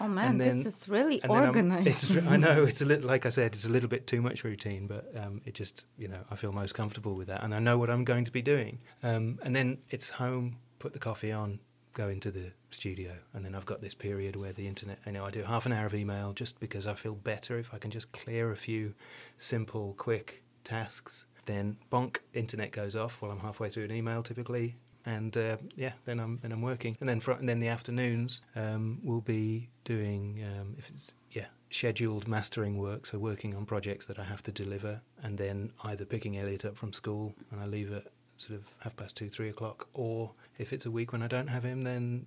Oh 0.00 0.08
man, 0.08 0.38
then- 0.38 0.48
this 0.48 0.66
is 0.66 0.88
really 0.88 1.22
organized. 1.24 2.16
I 2.28 2.36
know 2.36 2.64
it's 2.64 2.82
a 2.82 2.84
little, 2.84 3.06
like 3.06 3.24
I 3.26 3.30
said, 3.30 3.54
it's 3.54 3.64
a 3.66 3.70
little 3.70 3.88
bit 3.88 4.06
too 4.06 4.20
much 4.20 4.44
routine, 4.44 4.86
but 4.86 5.10
um, 5.16 5.40
it 5.44 5.54
just, 5.54 5.84
you 5.96 6.08
know, 6.08 6.20
I 6.30 6.36
feel 6.36 6.52
most 6.52 6.74
comfortable 6.74 7.14
with 7.14 7.28
that, 7.28 7.42
and 7.42 7.54
I 7.54 7.58
know 7.60 7.78
what 7.78 7.90
I'm 7.90 8.04
going 8.04 8.24
to 8.26 8.30
be 8.32 8.42
doing. 8.42 8.78
Um, 9.02 9.38
and 9.42 9.54
then 9.56 9.78
it's 9.90 10.10
home, 10.10 10.58
put 10.78 10.92
the 10.92 10.98
coffee 10.98 11.32
on, 11.32 11.60
go 11.94 12.08
into 12.08 12.30
the 12.30 12.50
studio, 12.70 13.12
and 13.32 13.44
then 13.44 13.54
I've 13.54 13.64
got 13.66 13.80
this 13.80 13.94
period 13.94 14.36
where 14.36 14.52
the 14.52 14.66
internet, 14.66 14.98
you 15.06 15.12
know, 15.12 15.24
I 15.24 15.30
do 15.30 15.42
half 15.44 15.64
an 15.64 15.72
hour 15.72 15.86
of 15.86 15.94
email 15.94 16.32
just 16.32 16.60
because 16.60 16.86
I 16.86 16.94
feel 16.94 17.14
better 17.14 17.58
if 17.58 17.72
I 17.72 17.78
can 17.78 17.90
just 17.90 18.12
clear 18.12 18.50
a 18.50 18.56
few 18.56 18.94
simple, 19.38 19.94
quick 19.96 20.42
tasks. 20.64 21.24
Then 21.46 21.76
bonk, 21.92 22.18
internet 22.32 22.72
goes 22.72 22.96
off 22.96 23.20
while 23.20 23.30
I'm 23.30 23.40
halfway 23.40 23.68
through 23.68 23.84
an 23.84 23.92
email 23.92 24.22
typically, 24.22 24.76
and 25.06 25.36
uh, 25.36 25.56
yeah, 25.76 25.92
then 26.04 26.20
I'm 26.20 26.38
then 26.42 26.52
I'm 26.52 26.62
working, 26.62 26.96
and 27.00 27.08
then 27.08 27.20
fr- 27.20 27.32
and 27.32 27.48
then 27.48 27.60
the 27.60 27.68
afternoons 27.68 28.40
um, 28.56 29.00
will 29.02 29.20
be 29.20 29.68
doing 29.84 30.44
um, 30.44 30.74
if 30.78 30.88
it's 30.88 31.12
yeah 31.32 31.46
scheduled 31.70 32.28
mastering 32.28 32.78
work, 32.78 33.04
so 33.06 33.18
working 33.18 33.54
on 33.54 33.66
projects 33.66 34.06
that 34.06 34.18
I 34.18 34.24
have 34.24 34.42
to 34.44 34.52
deliver, 34.52 35.00
and 35.22 35.36
then 35.36 35.72
either 35.82 36.04
picking 36.04 36.38
Elliot 36.38 36.64
up 36.64 36.76
from 36.76 36.92
school 36.92 37.34
and 37.50 37.60
I 37.60 37.66
leave 37.66 37.92
at 37.92 38.06
sort 38.36 38.58
of 38.58 38.66
half 38.78 38.96
past 38.96 39.16
two, 39.16 39.28
three 39.28 39.48
o'clock, 39.48 39.88
or 39.94 40.30
if 40.58 40.72
it's 40.72 40.86
a 40.86 40.90
week 40.90 41.12
when 41.12 41.22
I 41.22 41.26
don't 41.26 41.48
have 41.48 41.64
him, 41.64 41.82
then 41.82 42.26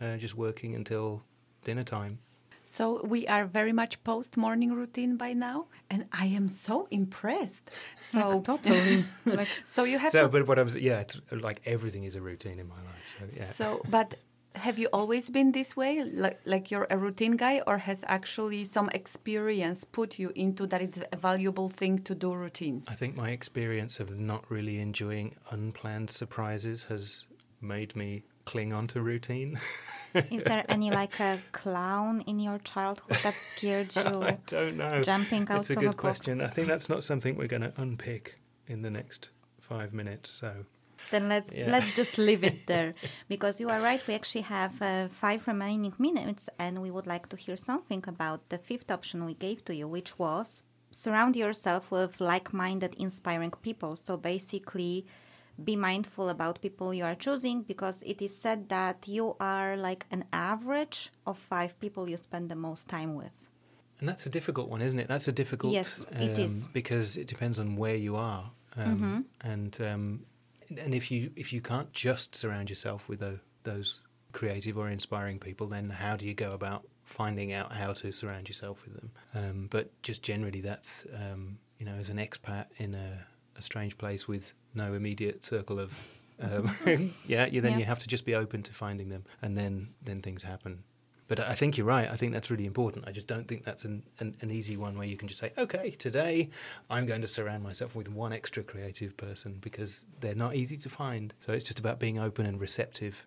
uh, 0.00 0.16
just 0.16 0.36
working 0.36 0.74
until 0.74 1.22
dinner 1.64 1.84
time. 1.84 2.18
So 2.76 3.04
we 3.04 3.26
are 3.28 3.44
very 3.44 3.74
much 3.82 4.02
post 4.02 4.38
morning 4.38 4.72
routine 4.72 5.18
by 5.18 5.34
now, 5.34 5.66
and 5.90 6.06
I 6.10 6.26
am 6.38 6.48
so 6.48 6.88
impressed. 6.90 7.70
So 8.12 8.40
totally. 8.40 9.04
like, 9.26 9.48
so 9.66 9.84
you 9.84 9.98
have 9.98 10.10
So, 10.12 10.22
to. 10.22 10.28
but 10.30 10.46
what 10.48 10.58
I 10.58 10.62
was 10.62 10.74
yeah, 10.74 11.00
it's 11.04 11.20
like 11.30 11.60
everything 11.66 12.04
is 12.04 12.16
a 12.16 12.22
routine 12.22 12.58
in 12.58 12.68
my 12.68 12.80
life. 12.90 13.04
So 13.18 13.24
yeah. 13.38 13.52
So, 13.60 13.82
but 13.90 14.14
have 14.54 14.78
you 14.78 14.88
always 14.90 15.28
been 15.28 15.52
this 15.52 15.76
way, 15.76 16.02
like 16.24 16.40
like 16.46 16.70
you're 16.70 16.86
a 16.88 16.96
routine 16.96 17.36
guy, 17.36 17.60
or 17.66 17.76
has 17.76 18.00
actually 18.06 18.64
some 18.64 18.88
experience 19.00 19.84
put 19.84 20.18
you 20.18 20.32
into 20.34 20.66
that 20.68 20.80
it's 20.80 21.00
a 21.12 21.16
valuable 21.16 21.68
thing 21.68 21.98
to 22.08 22.14
do 22.14 22.32
routines? 22.32 22.88
I 22.88 22.94
think 22.94 23.16
my 23.16 23.30
experience 23.30 24.00
of 24.00 24.08
not 24.18 24.42
really 24.50 24.78
enjoying 24.80 25.36
unplanned 25.50 26.08
surprises 26.10 26.84
has 26.88 27.26
made 27.60 27.94
me 27.94 28.22
cling 28.44 28.72
on 28.72 28.86
to 28.88 29.00
routine. 29.02 29.58
is 30.30 30.42
there 30.44 30.64
any 30.68 30.90
like 31.02 31.18
a 31.20 31.40
clown 31.52 32.22
in 32.26 32.38
your 32.40 32.58
childhood 32.58 33.18
that 33.22 33.34
scared 33.34 33.94
you? 33.96 34.22
I 34.22 34.38
don't 34.46 34.76
know. 34.76 35.02
Jumping 35.02 35.48
out 35.50 35.60
It's 35.60 35.70
a 35.70 35.74
from 35.74 35.82
good 35.84 35.90
a 35.90 35.92
box. 35.92 36.00
question. 36.20 36.40
I 36.40 36.48
think 36.48 36.68
that's 36.68 36.88
not 36.88 37.04
something 37.04 37.36
we're 37.36 37.48
going 37.48 37.62
to 37.62 37.72
unpick 37.76 38.38
in 38.66 38.82
the 38.82 38.90
next 38.90 39.30
five 39.60 39.92
minutes. 39.92 40.30
So 40.30 40.52
then 41.10 41.28
let's 41.28 41.52
Yeah. 41.54 41.70
let's 41.70 41.94
just 41.96 42.16
leave 42.18 42.44
it 42.44 42.66
there 42.66 42.94
because 43.28 43.60
you 43.60 43.68
are 43.70 43.80
right 43.80 44.00
we 44.06 44.14
actually 44.14 44.42
have 44.42 44.80
uh, 44.80 45.08
five 45.08 45.46
remaining 45.48 45.92
minutes 45.98 46.48
and 46.58 46.80
we 46.80 46.90
would 46.92 47.06
like 47.06 47.28
to 47.30 47.36
hear 47.36 47.56
something 47.56 48.04
about 48.06 48.48
the 48.50 48.58
fifth 48.58 48.90
option 48.90 49.24
we 49.24 49.34
gave 49.34 49.64
to 49.64 49.74
you 49.74 49.88
which 49.88 50.16
was 50.18 50.62
surround 50.92 51.34
yourself 51.34 51.90
with 51.90 52.20
like-minded 52.20 52.94
inspiring 52.98 53.50
people 53.62 53.96
so 53.96 54.16
basically 54.16 55.04
be 55.62 55.76
mindful 55.76 56.28
about 56.28 56.60
people 56.60 56.92
you 56.94 57.04
are 57.04 57.14
choosing 57.14 57.62
because 57.62 58.02
it 58.02 58.22
is 58.22 58.36
said 58.36 58.68
that 58.68 59.06
you 59.06 59.36
are 59.38 59.76
like 59.76 60.06
an 60.10 60.24
average 60.32 61.10
of 61.26 61.36
five 61.38 61.78
people 61.80 62.08
you 62.08 62.16
spend 62.16 62.48
the 62.48 62.56
most 62.56 62.88
time 62.88 63.14
with 63.14 63.32
And 64.00 64.08
that's 64.08 64.26
a 64.26 64.30
difficult 64.30 64.68
one, 64.68 64.82
isn't 64.82 64.98
it? 64.98 65.06
That's 65.08 65.28
a 65.28 65.32
difficult. 65.32 65.72
Yes, 65.72 66.04
it 66.10 66.38
is. 66.38 66.66
because 66.72 67.16
it 67.16 67.28
depends 67.28 67.58
on 67.58 67.76
where 67.76 67.94
you 68.06 68.16
are, 68.16 68.50
um, 68.76 69.24
and 69.42 69.72
um, 69.80 70.04
and 70.84 70.92
if 70.94 71.04
you 71.12 71.30
if 71.36 71.52
you 71.52 71.60
can't 71.60 71.92
just 71.92 72.34
surround 72.34 72.68
yourself 72.68 73.08
with 73.08 73.20
tho- 73.20 73.38
those 73.62 74.00
creative 74.32 74.76
or 74.76 74.88
inspiring 74.90 75.38
people, 75.38 75.66
then 75.68 75.88
how 75.90 76.16
do 76.16 76.24
you 76.26 76.34
go 76.34 76.50
about 76.52 76.82
finding 77.04 77.52
out 77.52 77.70
how 77.72 77.92
to 77.92 78.10
surround 78.12 78.48
yourself 78.48 78.82
with 78.84 78.94
them? 78.98 79.10
Um, 79.34 79.68
but 79.70 79.86
just 80.02 80.22
generally, 80.22 80.60
that's 80.62 81.06
um, 81.14 81.58
you 81.78 81.86
know, 81.86 81.94
as 82.00 82.08
an 82.08 82.16
expat 82.18 82.66
in 82.78 82.94
a, 82.94 83.08
a 83.56 83.62
strange 83.62 83.96
place 83.98 84.26
with 84.28 84.54
no 84.74 84.94
immediate 84.94 85.44
circle 85.44 85.78
of. 85.78 85.92
Um, 86.40 86.70
yeah, 87.26 87.46
you, 87.46 87.60
then 87.60 87.72
Yeah. 87.72 87.78
you 87.78 87.84
have 87.84 87.98
to 88.00 88.08
just 88.08 88.24
be 88.24 88.34
open 88.34 88.62
to 88.64 88.72
finding 88.72 89.08
them, 89.10 89.24
and 89.42 89.56
then 89.56 89.88
then 90.04 90.20
things 90.22 90.42
happen. 90.42 90.82
But 91.28 91.38
I 91.40 91.54
think 91.54 91.76
you're 91.78 91.86
right. 91.86 92.10
I 92.10 92.16
think 92.16 92.32
that's 92.34 92.50
really 92.50 92.66
important. 92.66 93.08
I 93.08 93.12
just 93.12 93.26
don't 93.26 93.46
think 93.48 93.64
that's 93.64 93.84
an, 93.84 94.02
an, 94.18 94.34
an 94.42 94.50
easy 94.50 94.76
one 94.76 94.98
where 94.98 95.06
you 95.06 95.16
can 95.16 95.28
just 95.28 95.40
say, 95.40 95.52
okay, 95.56 95.90
today 95.90 96.50
I'm 96.90 97.06
going 97.06 97.22
to 97.22 97.28
surround 97.28 97.62
myself 97.62 97.94
with 97.94 98.08
one 98.08 98.32
extra 98.34 98.62
creative 98.62 99.16
person 99.16 99.56
because 99.60 100.04
they're 100.20 100.34
not 100.34 100.54
easy 100.56 100.76
to 100.78 100.88
find. 100.90 101.32
So 101.40 101.52
it's 101.54 101.64
just 101.64 101.78
about 101.78 101.98
being 101.98 102.18
open 102.18 102.44
and 102.44 102.60
receptive. 102.60 103.24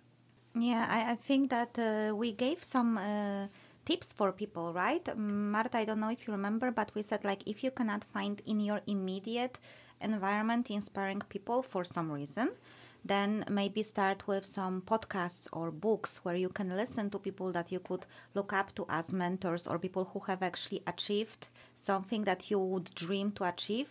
Yeah, 0.53 0.85
I, 0.87 1.13
I 1.13 1.15
think 1.15 1.49
that 1.49 1.79
uh, 1.79 2.15
we 2.15 2.31
gave 2.33 2.63
some 2.63 2.97
uh, 2.97 3.47
tips 3.85 4.13
for 4.13 4.31
people, 4.31 4.71
right? 4.73 5.05
Marta, 5.17 5.77
I 5.77 5.85
don't 5.85 5.99
know 5.99 6.09
if 6.11 6.27
you 6.27 6.33
remember, 6.33 6.69
but 6.71 6.91
we 6.93 7.01
said 7.01 7.23
like 7.23 7.41
if 7.47 7.63
you 7.63 7.71
cannot 7.71 8.03
find 8.03 8.39
in 8.45 8.59
your 8.59 8.81
immediate 8.85 9.57
environment 10.01 10.69
inspiring 10.69 11.21
people 11.29 11.61
for 11.61 11.83
some 11.83 12.11
reason, 12.11 12.51
then 13.03 13.45
maybe 13.49 13.83
start 13.83 14.27
with 14.27 14.45
some 14.45 14.81
podcasts 14.81 15.47
or 15.53 15.69
books 15.69 16.21
where 16.23 16.35
you 16.35 16.49
can 16.49 16.75
listen 16.75 17.09
to 17.11 17.19
people 17.19 17.51
that 17.51 17.71
you 17.71 17.79
could 17.79 18.05
look 18.33 18.51
up 18.51 18.73
to 18.75 18.85
as 18.89 19.13
mentors 19.13 19.67
or 19.67 19.77
people 19.77 20.05
who 20.11 20.19
have 20.21 20.41
actually 20.41 20.81
achieved 20.87 21.47
something 21.75 22.23
that 22.23 22.49
you 22.49 22.57
would 22.57 22.93
dream 22.95 23.31
to 23.31 23.43
achieve. 23.43 23.89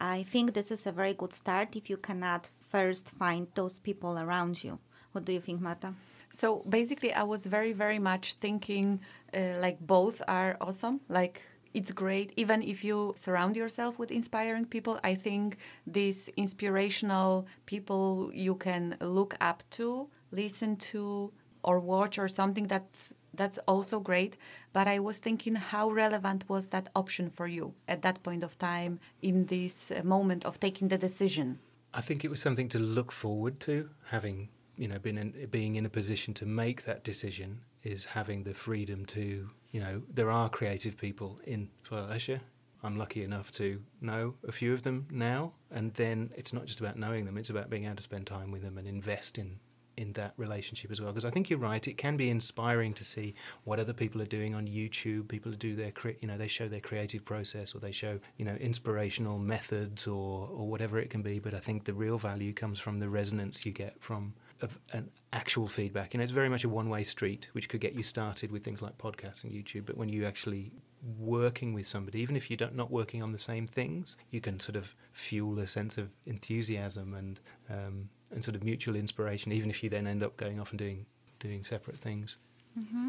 I 0.00 0.22
think 0.24 0.54
this 0.54 0.70
is 0.70 0.86
a 0.86 0.92
very 0.92 1.14
good 1.14 1.32
start 1.32 1.74
if 1.74 1.90
you 1.90 1.96
cannot 1.96 2.48
first 2.70 3.10
find 3.10 3.48
those 3.54 3.78
people 3.78 4.18
around 4.18 4.62
you. 4.62 4.78
What 5.12 5.24
do 5.24 5.32
you 5.32 5.40
think, 5.40 5.60
Marta? 5.60 5.94
So 6.30 6.64
basically, 6.68 7.12
I 7.12 7.22
was 7.22 7.46
very, 7.46 7.72
very 7.72 8.00
much 8.00 8.34
thinking 8.34 9.00
uh, 9.32 9.58
like 9.60 9.78
both 9.80 10.20
are 10.26 10.56
awesome. 10.60 11.00
Like 11.08 11.42
it's 11.74 11.90
great, 11.92 12.32
even 12.36 12.62
if 12.62 12.84
you 12.84 13.14
surround 13.16 13.56
yourself 13.56 13.98
with 13.98 14.12
inspiring 14.12 14.64
people. 14.64 15.00
I 15.02 15.16
think 15.16 15.58
these 15.86 16.30
inspirational 16.36 17.46
people 17.66 18.30
you 18.32 18.54
can 18.54 18.96
look 19.00 19.34
up 19.40 19.64
to, 19.72 20.08
listen 20.30 20.76
to, 20.76 21.32
or 21.64 21.80
watch 21.80 22.18
or 22.18 22.28
something 22.28 22.68
that's 22.68 23.12
that's 23.34 23.58
also 23.66 23.98
great. 23.98 24.36
But 24.72 24.86
I 24.86 25.00
was 25.00 25.18
thinking, 25.18 25.56
how 25.56 25.90
relevant 25.90 26.48
was 26.48 26.68
that 26.68 26.88
option 26.94 27.28
for 27.30 27.48
you 27.48 27.74
at 27.88 28.02
that 28.02 28.22
point 28.22 28.44
of 28.44 28.56
time 28.58 29.00
in 29.22 29.46
this 29.46 29.90
uh, 29.90 30.02
moment 30.04 30.44
of 30.44 30.60
taking 30.60 30.88
the 30.88 30.98
decision? 30.98 31.58
I 31.92 32.00
think 32.00 32.24
it 32.24 32.30
was 32.30 32.40
something 32.40 32.68
to 32.68 32.78
look 32.78 33.10
forward 33.10 33.58
to, 33.60 33.90
having 34.10 34.48
you 34.76 34.88
know 34.88 34.98
been 34.98 35.18
in, 35.18 35.48
being 35.50 35.74
in 35.74 35.86
a 35.86 35.90
position 35.90 36.34
to 36.34 36.46
make 36.46 36.84
that 36.84 37.02
decision 37.02 37.64
is 37.82 38.04
having 38.04 38.44
the 38.44 38.54
freedom 38.54 39.04
to 39.06 39.50
you 39.74 39.80
know 39.80 40.00
there 40.08 40.30
are 40.30 40.48
creative 40.48 40.96
people 40.96 41.40
in 41.46 41.68
Fallescia. 41.82 42.38
I'm 42.84 42.96
lucky 42.96 43.24
enough 43.24 43.50
to 43.52 43.82
know 44.00 44.34
a 44.46 44.52
few 44.52 44.72
of 44.72 44.82
them 44.82 45.06
now, 45.10 45.52
and 45.72 45.92
then 45.94 46.30
it's 46.36 46.52
not 46.52 46.66
just 46.66 46.78
about 46.78 46.96
knowing 46.96 47.24
them; 47.24 47.36
it's 47.36 47.50
about 47.50 47.70
being 47.70 47.86
able 47.86 47.96
to 47.96 48.02
spend 48.04 48.28
time 48.28 48.52
with 48.52 48.62
them 48.62 48.78
and 48.78 48.86
invest 48.86 49.36
in 49.36 49.58
in 49.96 50.12
that 50.12 50.32
relationship 50.36 50.90
as 50.92 51.00
well. 51.00 51.10
Because 51.10 51.24
I 51.24 51.30
think 51.30 51.50
you're 51.50 51.58
right; 51.58 51.88
it 51.88 51.98
can 51.98 52.16
be 52.16 52.30
inspiring 52.30 52.94
to 52.94 53.04
see 53.04 53.34
what 53.64 53.80
other 53.80 53.92
people 53.92 54.22
are 54.22 54.26
doing 54.26 54.54
on 54.54 54.68
YouTube. 54.68 55.26
People 55.26 55.50
do 55.50 55.74
their 55.74 55.92
you 56.20 56.28
know 56.28 56.38
they 56.38 56.46
show 56.46 56.68
their 56.68 56.78
creative 56.78 57.24
process 57.24 57.74
or 57.74 57.80
they 57.80 57.90
show 57.90 58.20
you 58.36 58.44
know 58.44 58.54
inspirational 58.54 59.40
methods 59.40 60.06
or 60.06 60.48
or 60.52 60.68
whatever 60.68 61.00
it 61.00 61.10
can 61.10 61.22
be. 61.22 61.40
But 61.40 61.52
I 61.52 61.58
think 61.58 61.82
the 61.82 61.94
real 61.94 62.18
value 62.18 62.52
comes 62.52 62.78
from 62.78 63.00
the 63.00 63.08
resonance 63.08 63.66
you 63.66 63.72
get 63.72 64.00
from 64.00 64.34
of 64.60 64.78
an 64.92 65.10
actual 65.32 65.66
feedback. 65.66 66.14
You 66.14 66.18
know, 66.18 66.24
it's 66.24 66.32
very 66.32 66.48
much 66.48 66.64
a 66.64 66.68
one-way 66.68 67.04
street, 67.04 67.48
which 67.52 67.68
could 67.68 67.80
get 67.80 67.94
you 67.94 68.02
started 68.02 68.50
with 68.52 68.64
things 68.64 68.80
like 68.80 68.96
podcasts 68.98 69.44
and 69.44 69.52
YouTube. 69.52 69.86
But 69.86 69.96
when 69.96 70.08
you 70.08 70.24
actually 70.26 70.72
working 71.18 71.74
with 71.74 71.86
somebody, 71.86 72.20
even 72.20 72.36
if 72.36 72.50
you're 72.50 72.70
not 72.70 72.90
working 72.90 73.22
on 73.22 73.32
the 73.32 73.38
same 73.38 73.66
things, 73.66 74.16
you 74.30 74.40
can 74.40 74.58
sort 74.60 74.76
of 74.76 74.94
fuel 75.12 75.58
a 75.58 75.66
sense 75.66 75.98
of 75.98 76.10
enthusiasm 76.26 77.14
and 77.14 77.40
um, 77.70 78.08
and 78.30 78.42
sort 78.42 78.56
of 78.56 78.64
mutual 78.64 78.96
inspiration. 78.96 79.52
Even 79.52 79.70
if 79.70 79.82
you 79.82 79.90
then 79.90 80.06
end 80.06 80.22
up 80.22 80.36
going 80.36 80.60
off 80.60 80.70
and 80.70 80.78
doing 80.78 81.06
doing 81.38 81.62
separate 81.62 81.96
things. 81.96 82.38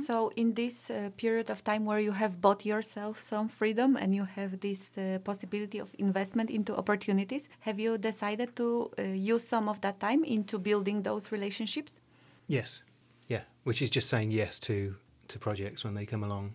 So, 0.06 0.32
in 0.36 0.54
this 0.54 0.90
uh, 0.92 1.10
period 1.18 1.50
of 1.50 1.64
time 1.64 1.86
where 1.86 2.00
you 2.00 2.12
have 2.12 2.40
bought 2.40 2.66
yourself 2.66 3.20
some 3.20 3.48
freedom 3.48 3.96
and 3.96 4.14
you 4.14 4.26
have 4.26 4.60
this 4.60 4.96
uh, 4.98 5.20
possibility 5.24 5.80
of 5.80 5.90
investment 5.98 6.50
into 6.52 6.76
opportunities, 6.76 7.50
have 7.62 7.80
you 7.80 7.98
decided 7.98 8.56
to 8.58 8.92
uh, 9.00 9.02
use 9.02 9.48
some 9.48 9.68
of 9.68 9.82
that 9.82 10.00
time 10.00 10.24
into 10.24 10.60
building 10.60 11.02
those 11.02 11.32
relationships? 11.32 12.00
Yes, 12.48 12.82
yeah, 13.28 13.42
which 13.64 13.82
is 13.82 13.90
just 13.90 14.10
saying 14.10 14.32
yes 14.32 14.60
to 14.60 14.96
to 15.28 15.40
projects 15.40 15.84
when 15.84 15.96
they 15.96 16.06
come 16.06 16.24
along. 16.24 16.54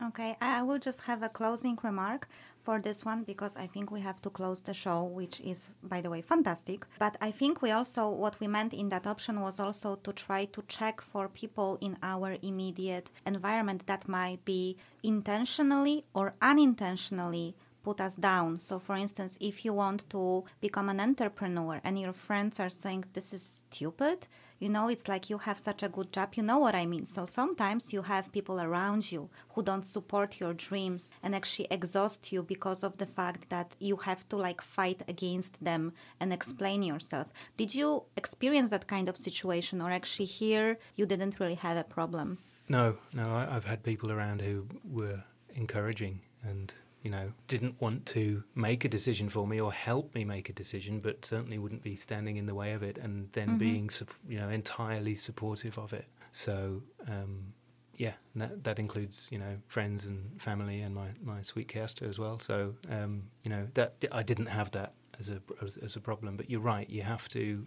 Okay, 0.00 0.36
I 0.40 0.62
will 0.62 0.78
just 0.78 1.00
have 1.02 1.24
a 1.24 1.28
closing 1.28 1.76
remark 1.82 2.28
for 2.62 2.80
this 2.80 3.04
one 3.04 3.24
because 3.24 3.56
I 3.56 3.66
think 3.66 3.90
we 3.90 4.00
have 4.00 4.22
to 4.22 4.30
close 4.30 4.60
the 4.60 4.72
show, 4.72 5.02
which 5.02 5.40
is, 5.40 5.70
by 5.82 6.00
the 6.00 6.08
way, 6.08 6.20
fantastic. 6.22 6.86
But 7.00 7.16
I 7.20 7.32
think 7.32 7.62
we 7.62 7.72
also, 7.72 8.08
what 8.08 8.38
we 8.38 8.46
meant 8.46 8.72
in 8.72 8.90
that 8.90 9.08
option 9.08 9.40
was 9.40 9.58
also 9.58 9.96
to 9.96 10.12
try 10.12 10.44
to 10.44 10.62
check 10.68 11.00
for 11.00 11.28
people 11.28 11.78
in 11.80 11.96
our 12.00 12.36
immediate 12.42 13.10
environment 13.26 13.86
that 13.86 14.08
might 14.08 14.44
be 14.44 14.76
intentionally 15.02 16.04
or 16.14 16.34
unintentionally 16.40 17.56
put 17.82 18.00
us 18.00 18.14
down. 18.14 18.60
So, 18.60 18.78
for 18.78 18.94
instance, 18.94 19.36
if 19.40 19.64
you 19.64 19.72
want 19.72 20.08
to 20.10 20.44
become 20.60 20.88
an 20.90 21.00
entrepreneur 21.00 21.80
and 21.82 21.98
your 21.98 22.12
friends 22.12 22.60
are 22.60 22.70
saying 22.70 23.06
this 23.14 23.32
is 23.32 23.42
stupid, 23.42 24.28
You 24.58 24.68
know, 24.68 24.88
it's 24.88 25.06
like 25.06 25.30
you 25.30 25.38
have 25.38 25.58
such 25.58 25.82
a 25.82 25.88
good 25.88 26.12
job. 26.12 26.34
You 26.34 26.42
know 26.42 26.58
what 26.58 26.74
I 26.74 26.84
mean? 26.84 27.06
So 27.06 27.26
sometimes 27.26 27.92
you 27.92 28.02
have 28.02 28.32
people 28.32 28.60
around 28.60 29.12
you 29.12 29.30
who 29.50 29.62
don't 29.62 29.86
support 29.86 30.40
your 30.40 30.52
dreams 30.52 31.12
and 31.22 31.34
actually 31.34 31.68
exhaust 31.70 32.32
you 32.32 32.42
because 32.42 32.82
of 32.82 32.98
the 32.98 33.06
fact 33.06 33.50
that 33.50 33.74
you 33.78 33.96
have 33.98 34.28
to 34.30 34.36
like 34.36 34.60
fight 34.60 35.02
against 35.06 35.62
them 35.62 35.92
and 36.18 36.32
explain 36.32 36.82
yourself. 36.82 37.28
Did 37.56 37.74
you 37.74 38.04
experience 38.16 38.70
that 38.70 38.88
kind 38.88 39.08
of 39.08 39.16
situation 39.16 39.80
or 39.80 39.92
actually 39.92 40.26
here 40.26 40.78
you 40.96 41.06
didn't 41.06 41.38
really 41.38 41.54
have 41.54 41.76
a 41.76 41.84
problem? 41.84 42.38
No, 42.68 42.96
no, 43.14 43.30
I, 43.30 43.54
I've 43.54 43.64
had 43.64 43.82
people 43.82 44.10
around 44.10 44.42
who 44.42 44.66
were 44.84 45.22
encouraging 45.54 46.20
and 46.42 46.72
you 47.08 47.12
know, 47.12 47.32
didn't 47.46 47.80
want 47.80 48.04
to 48.04 48.44
make 48.54 48.84
a 48.84 48.88
decision 48.88 49.30
for 49.30 49.46
me 49.46 49.58
or 49.58 49.72
help 49.72 50.14
me 50.14 50.26
make 50.26 50.50
a 50.50 50.52
decision, 50.52 51.00
but 51.00 51.24
certainly 51.24 51.56
wouldn't 51.56 51.82
be 51.82 51.96
standing 51.96 52.36
in 52.36 52.44
the 52.44 52.54
way 52.54 52.72
of 52.74 52.82
it 52.82 52.98
and 52.98 53.32
then 53.32 53.48
Mm-hmm. 53.48 53.56
being, 53.56 53.90
you 54.28 54.38
know, 54.38 54.50
entirely 54.50 55.14
supportive 55.14 55.78
of 55.78 55.94
it. 55.94 56.04
So, 56.32 56.82
um, 57.06 57.54
yeah, 57.96 58.12
that, 58.36 58.62
that 58.64 58.78
includes, 58.78 59.26
you 59.30 59.38
know, 59.38 59.56
friends 59.68 60.04
and 60.04 60.38
family 60.38 60.82
and 60.82 60.94
my, 60.94 61.08
my 61.24 61.40
sweet 61.40 61.68
Kirsta 61.68 62.06
as 62.06 62.18
well. 62.18 62.40
So, 62.40 62.74
um, 62.90 63.22
you 63.42 63.48
know, 63.48 63.66
that 63.72 63.94
I 64.12 64.22
didn't 64.22 64.50
have 64.58 64.70
that 64.72 64.92
as 65.18 65.30
a, 65.30 65.40
as, 65.64 65.78
as 65.78 65.96
a 65.96 66.00
problem, 66.00 66.36
but 66.36 66.50
you're 66.50 66.60
right, 66.60 66.90
you 66.90 67.00
have 67.00 67.26
to 67.30 67.64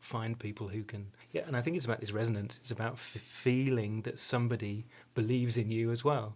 find 0.00 0.36
people 0.36 0.66
who 0.66 0.82
can 0.82 1.06
yeah 1.30 1.42
and 1.46 1.56
i 1.56 1.62
think 1.62 1.76
it's 1.76 1.86
about 1.86 2.00
this 2.00 2.10
resonance 2.10 2.58
it's 2.60 2.72
about 2.72 2.94
f- 2.94 3.22
feeling 3.22 4.02
that 4.02 4.18
somebody 4.18 4.84
believes 5.14 5.56
in 5.56 5.70
you 5.70 5.92
as 5.92 6.02
well 6.02 6.34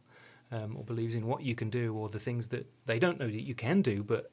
um, 0.53 0.77
or 0.77 0.85
believes 0.85 1.15
in 1.15 1.27
what 1.27 1.43
you 1.43 1.55
can 1.55 1.71
do 1.71 1.95
or 1.95 2.09
the 2.09 2.21
things 2.21 2.49
that 2.49 2.67
they 2.87 2.99
don't 2.99 3.19
know 3.19 3.27
that 3.27 3.43
you 3.43 3.55
can 3.55 3.83
do 3.83 4.03
but 4.03 4.31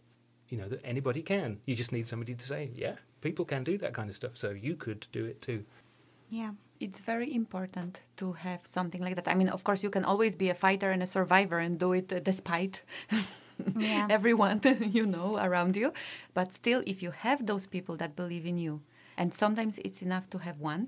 you 0.49 0.57
know 0.57 0.67
that 0.69 0.81
anybody 0.85 1.21
can 1.21 1.59
you 1.65 1.75
just 1.75 1.91
need 1.91 2.07
somebody 2.07 2.33
to 2.35 2.45
say 2.45 2.69
yeah 2.75 2.95
people 3.21 3.45
can 3.45 3.63
do 3.63 3.77
that 3.77 3.93
kind 3.93 4.09
of 4.09 4.15
stuff 4.15 4.31
so 4.35 4.51
you 4.51 4.75
could 4.75 5.07
do 5.11 5.25
it 5.25 5.41
too 5.41 5.63
Yeah. 6.29 6.53
It's 6.79 6.99
very 6.99 7.29
important 7.33 8.01
to 8.17 8.33
have 8.33 8.59
something 8.65 9.01
like 9.05 9.15
that. 9.15 9.27
I 9.27 9.35
mean, 9.35 9.49
of 9.49 9.63
course, 9.63 9.83
you 9.85 9.91
can 9.91 10.03
always 10.05 10.35
be 10.35 10.49
a 10.49 10.53
fighter 10.65 10.89
and 10.91 11.01
a 11.03 11.05
survivor 11.05 11.59
and 11.65 11.79
do 11.79 11.93
it 11.93 12.07
despite 12.23 12.81
Yeah. 13.79 14.07
everyone 14.17 14.59
you 14.97 15.05
know 15.05 15.37
around 15.37 15.75
you. 15.77 15.93
But 16.33 16.51
still, 16.53 16.81
if 16.85 17.01
you 17.03 17.11
have 17.11 17.45
those 17.45 17.67
people 17.67 17.95
that 17.97 18.15
believe 18.15 18.45
in 18.51 18.57
you, 18.57 18.81
and 19.17 19.33
sometimes 19.33 19.77
it's 19.85 20.01
enough 20.01 20.27
to 20.31 20.37
have 20.39 20.57
one. 20.59 20.87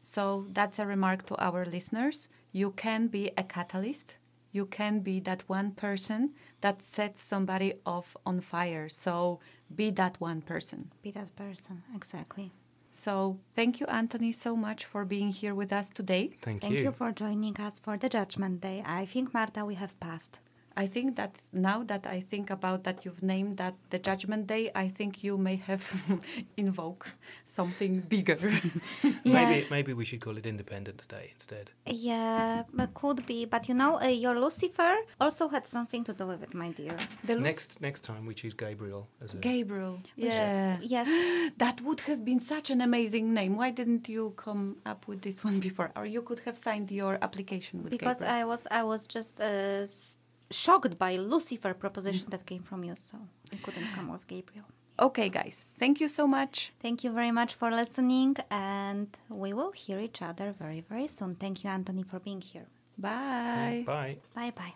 So 0.00 0.46
that's 0.52 0.78
a 0.78 0.86
remark 0.86 1.26
to 1.26 1.34
our 1.36 1.64
listeners. 1.64 2.28
You 2.52 2.70
can 2.70 3.08
be 3.08 3.30
a 3.36 3.42
catalyst. 3.42 4.14
You 4.52 4.66
can 4.66 5.00
be 5.00 5.20
that 5.20 5.42
one 5.46 5.72
person 5.72 6.34
that 6.60 6.82
sets 6.82 7.20
somebody 7.20 7.74
off 7.84 8.16
on 8.24 8.40
fire. 8.40 8.88
So 8.88 9.40
be 9.74 9.90
that 9.92 10.20
one 10.20 10.42
person. 10.42 10.90
Be 11.02 11.10
that 11.12 11.34
person. 11.36 11.82
Exactly. 11.94 12.52
So 12.90 13.38
thank 13.54 13.80
you, 13.80 13.86
Anthony, 13.86 14.32
so 14.32 14.56
much 14.56 14.84
for 14.84 15.04
being 15.04 15.28
here 15.28 15.54
with 15.54 15.72
us 15.72 15.88
today. 15.90 16.30
thank, 16.42 16.62
Thank 16.62 16.80
you 16.80 16.92
for 16.92 17.12
joining 17.12 17.56
us 17.60 17.78
for 17.78 17.96
the 17.96 18.08
Judgment 18.08 18.60
Day. 18.60 18.82
I 18.84 19.04
think, 19.04 19.32
Marta, 19.32 19.64
we 19.64 19.76
have 19.76 19.98
passed. 20.00 20.40
I 20.84 20.86
think 20.86 21.16
that 21.16 21.32
now 21.52 21.82
that 21.84 22.06
I 22.06 22.20
think 22.30 22.50
about 22.50 22.84
that, 22.84 23.04
you've 23.04 23.22
named 23.22 23.56
that 23.56 23.74
the 23.90 23.98
Judgment 23.98 24.46
Day. 24.46 24.70
I 24.84 24.88
think 24.88 25.24
you 25.24 25.36
may 25.36 25.56
have 25.70 25.82
invoke 26.56 27.04
something 27.44 28.00
bigger. 28.08 28.38
maybe 29.24 29.66
maybe 29.76 29.92
we 29.92 30.04
should 30.04 30.20
call 30.20 30.36
it 30.38 30.46
independence 30.46 31.06
day 31.06 31.26
instead 31.34 31.70
Yeah, 31.86 32.62
but 32.72 32.94
could 32.94 33.26
be. 33.26 33.44
But 33.54 33.68
you 33.68 33.74
know, 33.74 33.92
uh, 34.00 34.06
your 34.06 34.38
Lucifer 34.40 34.94
also 35.20 35.48
had 35.48 35.66
something 35.66 36.04
to 36.04 36.12
do 36.12 36.26
with 36.26 36.42
it, 36.42 36.54
my 36.54 36.70
dear. 36.70 36.96
The 37.24 37.34
Luc- 37.34 37.42
next 37.50 37.80
next 37.80 38.02
time 38.04 38.22
we 38.28 38.34
choose 38.34 38.54
gabriel 38.54 39.08
as 39.24 39.34
a 39.34 39.36
Gabriel. 39.38 39.94
We 40.16 40.22
should- 40.24 40.32
Yeah. 40.32 40.76
Yes. 40.96 41.08
That 41.64 41.80
would 41.86 42.00
have 42.08 42.20
been 42.24 42.40
such 42.54 42.70
an 42.70 42.80
amazing 42.80 43.34
name. 43.34 43.52
Why 43.56 43.70
didn't 43.80 44.08
you 44.08 44.32
come 44.36 44.76
up 44.86 45.00
with 45.08 45.20
this 45.22 45.42
one 45.48 45.58
before? 45.68 45.90
Or 45.96 46.04
you 46.06 46.22
could 46.22 46.40
have 46.46 46.56
signed 46.56 46.90
your 46.90 47.18
application 47.26 47.82
with 47.82 47.90
because 47.90 48.20
Gabriel. 48.20 48.40
I 48.40 48.44
was 48.52 48.62
I 48.80 48.82
was 48.92 49.02
just 49.16 49.40
uh, 49.40 49.82
s- 49.82 50.16
shocked 50.50 50.98
by 50.98 51.16
Lucifer 51.16 51.74
mm. 51.74 51.78
proposition 51.78 52.26
that 52.30 52.46
came 52.46 52.62
from 52.62 52.84
you, 52.84 52.94
so 52.96 53.18
I 53.52 53.56
couldn't 53.56 53.88
come 53.94 54.08
with 54.12 54.26
Gabriel. 54.26 54.66
Okay, 55.00 55.28
guys. 55.28 55.64
Thank 55.78 56.00
you 56.00 56.08
so 56.08 56.26
much. 56.26 56.72
Thank 56.80 57.04
you 57.04 57.12
very 57.12 57.30
much 57.30 57.54
for 57.54 57.70
listening, 57.70 58.36
and 58.50 59.08
we 59.28 59.52
will 59.52 59.72
hear 59.72 60.00
each 60.00 60.20
other 60.22 60.52
very 60.58 60.80
very 60.80 61.06
soon. 61.06 61.36
Thank 61.36 61.62
you, 61.62 61.70
Anthony, 61.70 62.02
for 62.02 62.18
being 62.18 62.40
here. 62.40 62.66
Bye. 62.96 63.84
bye 63.86 64.16
Bye 64.34 64.52
bye. 64.58 64.74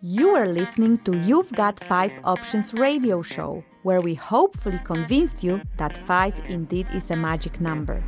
You 0.00 0.30
are 0.34 0.46
listening 0.46 0.98
to 0.98 1.16
You've 1.16 1.52
Got 1.52 1.78
Five 1.80 2.12
Options 2.24 2.74
radio 2.74 3.22
show, 3.22 3.64
where 3.82 4.00
we 4.00 4.14
hopefully 4.14 4.80
convinced 4.84 5.42
you 5.42 5.60
that 5.76 5.96
five 6.06 6.34
indeed 6.48 6.86
is 6.92 7.10
a 7.10 7.16
magic 7.16 7.60
number. 7.60 8.02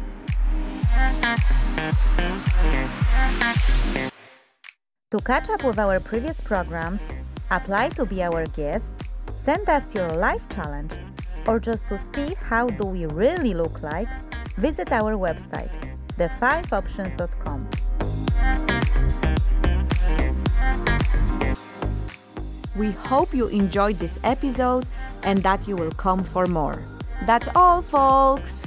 To 5.11 5.19
catch 5.19 5.51
up 5.51 5.65
with 5.65 5.79
our 5.79 5.99
previous 5.99 6.41
programs, 6.41 7.11
apply 7.51 7.89
to 7.91 8.07
be 8.07 8.23
our 8.23 8.47
guest, 8.47 8.95
send 9.33 9.69
us 9.69 9.93
your 9.93 10.09
life 10.09 10.49
challenge, 10.51 10.93
or 11.49 11.59
just 11.59 11.89
to 11.89 11.99
see 11.99 12.35
how 12.35 12.71
do 12.71 12.85
we 12.85 13.07
really 13.07 13.53
look 13.53 13.83
like, 13.83 14.09
visit 14.57 14.93
our 14.93 15.15
website, 15.17 15.73
the5options.com. 16.17 17.67
We 22.77 22.93
hope 22.93 23.35
you 23.35 23.49
enjoyed 23.49 23.99
this 23.99 24.21
episode 24.23 24.87
and 25.25 25.43
that 25.43 25.67
you 25.67 25.75
will 25.75 25.91
come 25.91 26.23
for 26.23 26.47
more. 26.47 26.81
That's 27.27 27.49
all, 27.57 27.83
folks! 27.83 28.60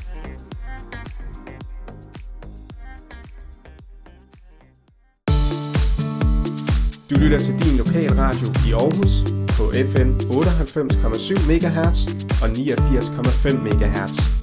Du 7.09 7.15
lytter 7.15 7.39
til 7.39 7.53
din 7.63 7.77
lokalradio 7.77 8.47
i 8.67 8.71
Aarhus 8.73 9.13
på 9.57 9.63
FM 9.71 10.09
98,7 10.11 11.47
MHz 11.49 11.97
og 12.41 12.49
89,5 12.49 13.57
MHz. 13.57 14.42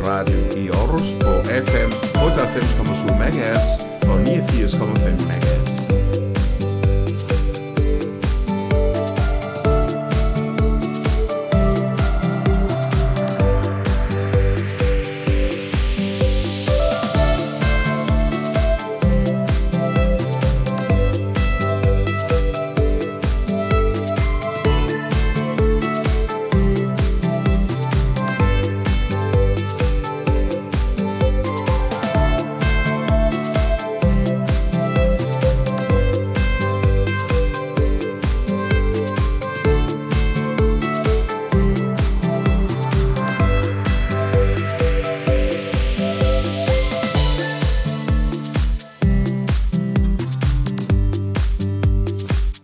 Din 0.00 0.06
lokalradio 0.06 0.62
i 0.62 0.70
Aarhus 0.70 1.14
på 1.20 1.30
FM 1.44 1.90
98,7 2.14 3.18
MHz 3.18 3.84
og 4.02 4.20
89,5 4.20 5.10
MHz. 5.10 5.69